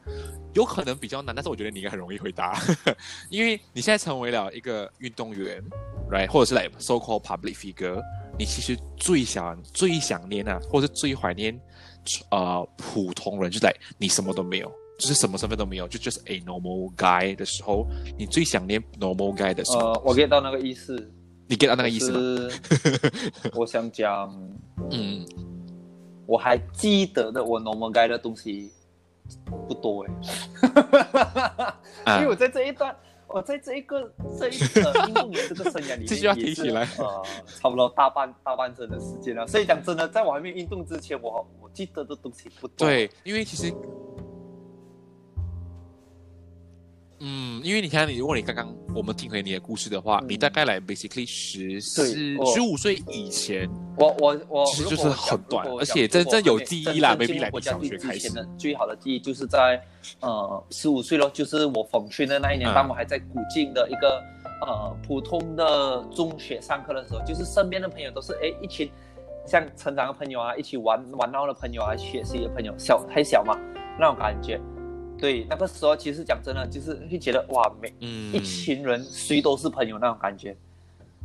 [0.55, 2.59] 有可能比较难，但是我觉得你应该很容易回答，
[3.31, 5.63] 因为你现在成为了一个运动员
[6.11, 8.01] ，right，或者是 like so called public figure，
[8.39, 11.59] 你其实最想最想念啊，或者是最怀念
[12.31, 14.73] 呃普通人，就是 like 你什么都没有。
[14.99, 17.85] 就是什么身份都没有，就 just a normal guy 的时候，
[18.17, 20.95] 你最想念 normal guy 的时候，呃，我 get 到那个意思，
[21.49, 22.49] 你 get 到那个意思
[23.55, 24.31] 我想讲，
[24.93, 25.27] 嗯，
[26.27, 28.71] 我还记得的我 normal guy 的东西
[29.67, 30.15] 不多哎，
[32.07, 32.95] 欸因为我在这一段，
[33.27, 39.47] 我在这一个这一个运动员这个生涯里面，也是提起来呃，差不多大半大半生的时间了。
[39.47, 42.87] 所以讲真的，在我还没运动之前，我我记得的东西不多。
[42.87, 43.73] 对，因为其实，
[47.25, 52.05] 嗯，因为你看，你如果你刚刚我们听回你的故事的话，嗯你大概来 basically 十四
[52.53, 59.81] 十五岁以前，我我我，其实就是很短而且讲真正有记忆啦 maybe 来你小学开始最好的记忆就是在
[60.19, 64.21] 呃十五岁咯，就是我逢训的那一年，嗯当我还在古晋的一个
[64.67, 68.91] 呃普通的中学上课的时候，就是身边的朋友都是哎一群
[69.47, 73.57] 像成长的朋友啊，一起玩玩闹的朋友啊，学习的朋友，小还小嘛
[73.97, 74.61] 那种感觉。
[75.23, 80.57] 对，那个时候其实讲真的，就是会觉得哇，每嗯一群人谁都是朋友那种感觉。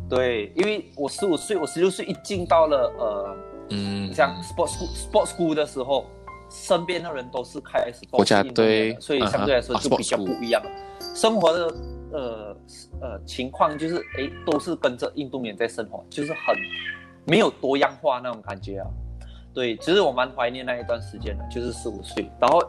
[0.08, 3.38] 对，因为我十五岁，我十六岁一进到了呃，
[3.72, 6.06] 嗯，像 sports school sports school 的时候，
[6.48, 10.70] 身边的人都是开始国家队所以相对来说就比较不一样了。
[11.16, 11.76] 生活的
[12.12, 12.58] 呃
[13.02, 16.56] 呃情况就是诶，都是跟着印度人在生活，就是很
[17.26, 18.86] 没有多样化那种感觉啊。
[19.56, 22.62] 对，其实我蛮怀念那一段时间的，就是十五岁，然后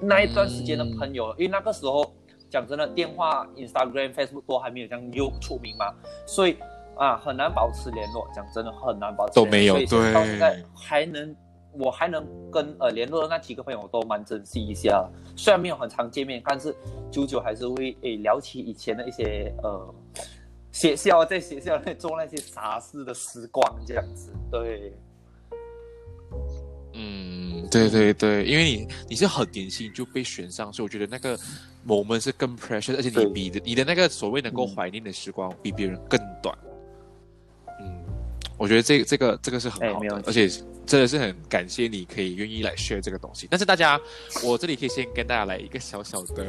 [0.00, 2.14] 那一段时间的朋友，因为那个时候
[2.50, 5.92] 讲真的，电话、Instagram、Facebook 都还没有这样又出名嘛，
[6.26, 6.56] 所以
[6.96, 8.28] 啊很难保持联络。
[8.34, 11.34] 讲真的，很难保持都没有联络所以到现在还能，
[11.72, 15.08] 我还能跟呃联络的那几个朋友，我都蛮珍惜一下。
[15.34, 16.74] 虽然没有很常见面，但是
[17.10, 19.94] 久久还是会诶聊起以前的一些呃
[20.72, 24.30] 学校在学校内做那些傻事的时光，这样子。
[24.50, 24.92] 对，
[26.98, 31.38] 嗯，对对对，因为你你是很年轻就被选上，所以我觉得那个
[31.86, 34.74] moment 是更 precious，而且你比的你的那个所谓能够嗯。
[34.74, 36.56] 怀念的时光比别人更短。
[37.80, 38.02] 嗯，
[38.56, 40.48] 我觉得这这个这个是很好的，而且
[40.86, 43.46] 真的是很感谢你可以愿意来 share 这个东西。
[43.50, 44.00] 但是大家，
[44.42, 46.46] 我这里可以先跟大家来一个小小的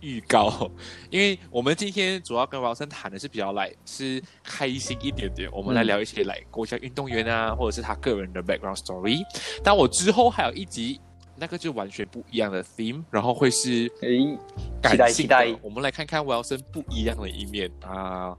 [0.00, 0.70] 预告，
[1.10, 9.20] 因为我们今天主要跟王生谈的是比较来是开心一点点，我们来嗯聊一些来国家运动员啊，或者是他个人的 background story。
[9.62, 11.00] 但我之后还有一集，
[11.36, 14.38] 那个就完全不一样的 theme，然后会是诶，
[14.82, 18.36] 感期待期待，我们来看看 Wilson 不一样的一面啊。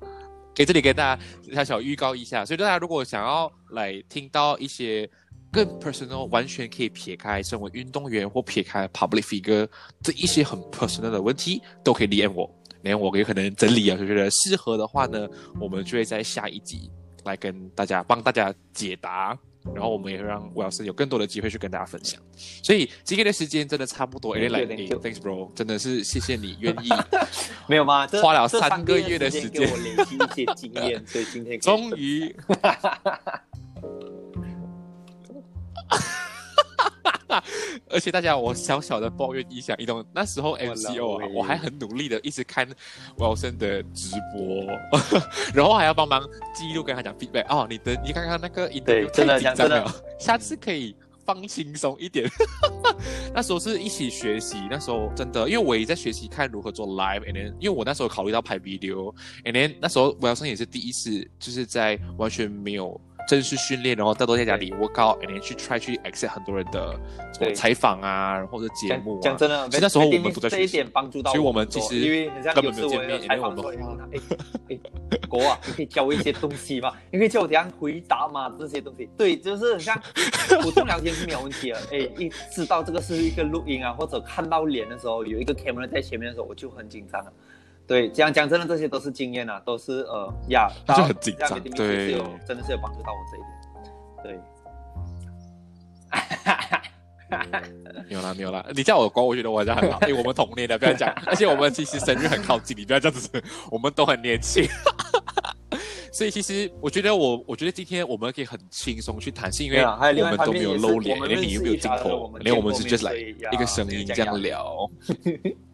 [0.56, 1.22] 给这里给大家
[1.54, 5.10] 小小预告一下，所以大家如果想要来听到一些
[5.52, 9.68] 更 personal，完全可以撇开身为运动员或撇开 public figure
[10.02, 12.50] 这一些很 personal 的问题，都可以 DM 我，
[12.82, 15.28] 连我也可能整理啊，就觉得适合的话呢，
[15.60, 16.90] 我们就会在下一集
[17.24, 19.38] 来跟大家帮大家解答。
[19.76, 22.20] 然后我们也会让魏老师有更多的机会去跟大家分享，
[22.64, 24.34] 所以今天的时间真的差不多。
[24.34, 26.90] 哎，来，Thanks bro，真的是谢谢你愿意。
[27.68, 28.08] 没有吗？
[28.24, 32.34] 花了三个月的时间给我累积一些经验，所以今天 终于。
[37.90, 40.04] 而且大家，我小小的抱怨一下，你懂？
[40.14, 42.68] 那时候 MCO 啊，我还很努力的一直看
[43.18, 44.66] 王生的直播，
[45.54, 47.46] 然后还要帮忙记录，跟他讲 feedback。
[47.48, 52.28] 哦，你的你看看那个一对，真的紧张了， 下次可以放轻松一点。
[53.34, 63.00] 那时候是一起学习，那时候真的，因为我也在学习看如何做 live，and then 因为我那时候考虑到拍 video，and then 那时候王生也是第一次，就是在完全没有。
[63.30, 67.00] 正式训练，然后大多在家里 work out，然后去 try 去 accept 很多人的
[67.54, 69.20] 采访啊，或者节目。
[69.22, 73.64] 讲真的，其实那时候我们都在这一点帮助到，所以我们其实因为根本没有见面，因为我们
[74.12, 74.20] 哎
[75.12, 76.92] 哎，国啊，你可以教我一些东西吗？
[77.14, 78.52] 你可以教我怎样回答吗？
[78.58, 79.96] 这些东西，对，就是很像
[80.64, 81.78] 普通聊天是没有问题的。
[81.94, 87.32] 哎，一知道这个是一个录音啊，或者看到脸的时候，有一个 camera 在前面的时候，我就很紧张了。
[87.90, 92.14] 对，讲讲真的，这些都是经验啊，都是呃呀，就很紧张，对，
[92.48, 93.60] 真的是有帮助到我这一点。
[94.22, 94.40] 对，
[98.08, 104.68] 没 有啦，没有啦，你叫我光，我觉得我好像很好，因为我们同年的，不要讲，而且我们其实生日很靠近，你不要这样子，我们都很年轻，
[106.14, 114.88] 所以其实我觉得我，我觉得今天我们可以很轻松去谈，是因为我们都没有露脸，连你又没有镜头，连我们是 just 来一个声音这样聊。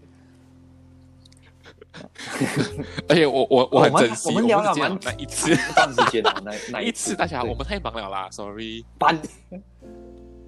[3.07, 8.83] 而且我我我很珍惜，我们聊了蛮那一次，段时间那 那一次，大家我们太忙了啦，sorry。
[8.97, 9.17] 半，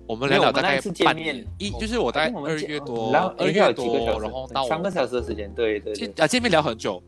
[0.08, 7.02] 我们聊了大概半年，一就是我大概二月多，二月多，然后到三个小时的时间，对对对，啊见面聊很久，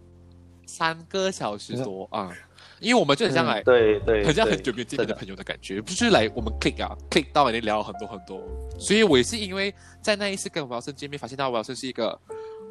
[0.65, 2.31] 三个小时多啊，
[2.79, 8.41] 因为我们就很像来，对对，很像很久没有见面的朋友的感觉，不是来我们 click 啊 click 到那里聊了很多很多，
[8.77, 12.19] 所以我也是因为在那一次跟王生见面，发现到王生是一个。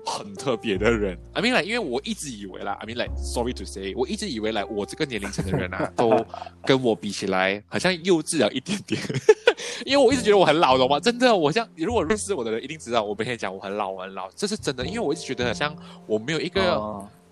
[0.08, 6.24] 很特别的人，I mean like，因为我一直以为啦，I mean like，sorry to say，我一直以为来我这个年龄层的人啊， 都
[6.64, 9.00] 跟我比起来，好像幼稚了一点点。
[9.84, 10.98] 因为我一直觉得我很老，懂吗？
[10.98, 14.84] 真的，我像如果认识我的人一定知道，我每天讲我很老，我很老，这是真的。
[14.86, 16.74] 因为我一直觉得好像我没有一个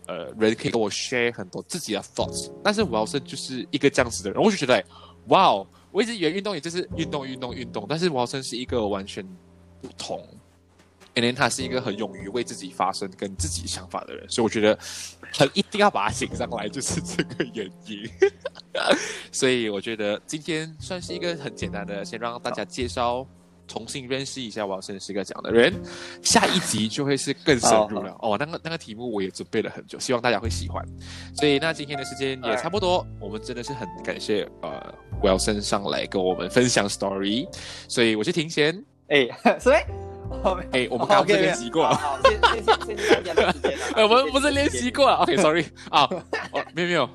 [0.06, 4.82] 呃人可以跟我 share 很多自己的 thoughts，但是我要是就是一个这样子的人，我就觉得，
[5.28, 9.24] 哇哦，我一直以为运动也就是运动运动运动，但是我要生是一个完全
[9.80, 10.22] 不同。
[11.16, 14.78] 因为他是一个很勇于为自己发声、跟自己想法的人，所以我觉得
[15.32, 18.06] 很一定要把他请上来，就是这个原因。
[19.32, 23.26] 所以我觉得今天算是一个很简单的，先让大家介绍、
[23.66, 25.72] 重新认识一下王生是一个怎样的人。
[26.22, 28.36] 下一集就会是更深入了哦。
[28.38, 30.84] 那个那个题目我也准备了很久，希望大家会喜欢。
[31.34, 37.48] 所以那今天的时间也差不多，我们真的是很感谢呃王生上来跟我们分享 story。
[37.88, 39.26] 所以我是庭贤，哎，
[39.58, 39.80] 所以。
[40.72, 43.78] 哎，我们刚刚是练习过，好，谢谢谢谢大家的时间。
[43.94, 46.02] 哎，我们不是练习过了？OK，Sorry 啊，
[46.52, 47.08] 哦，没有没有，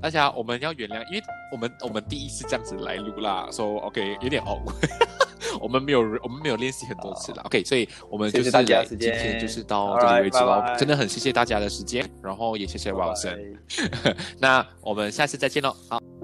[0.00, 4.74] 大家我们要原谅，因为我们我们第一次这样子来录啦，说 OK 有点 awkward，
[5.60, 13.36] 我们没有我们没有练习很多次了，OK，所以我们就是今天就是到这里为止了，真的很谢谢大家的时间，然后也谢谢王生，
[14.38, 16.21] 那我们下次再见喽，好。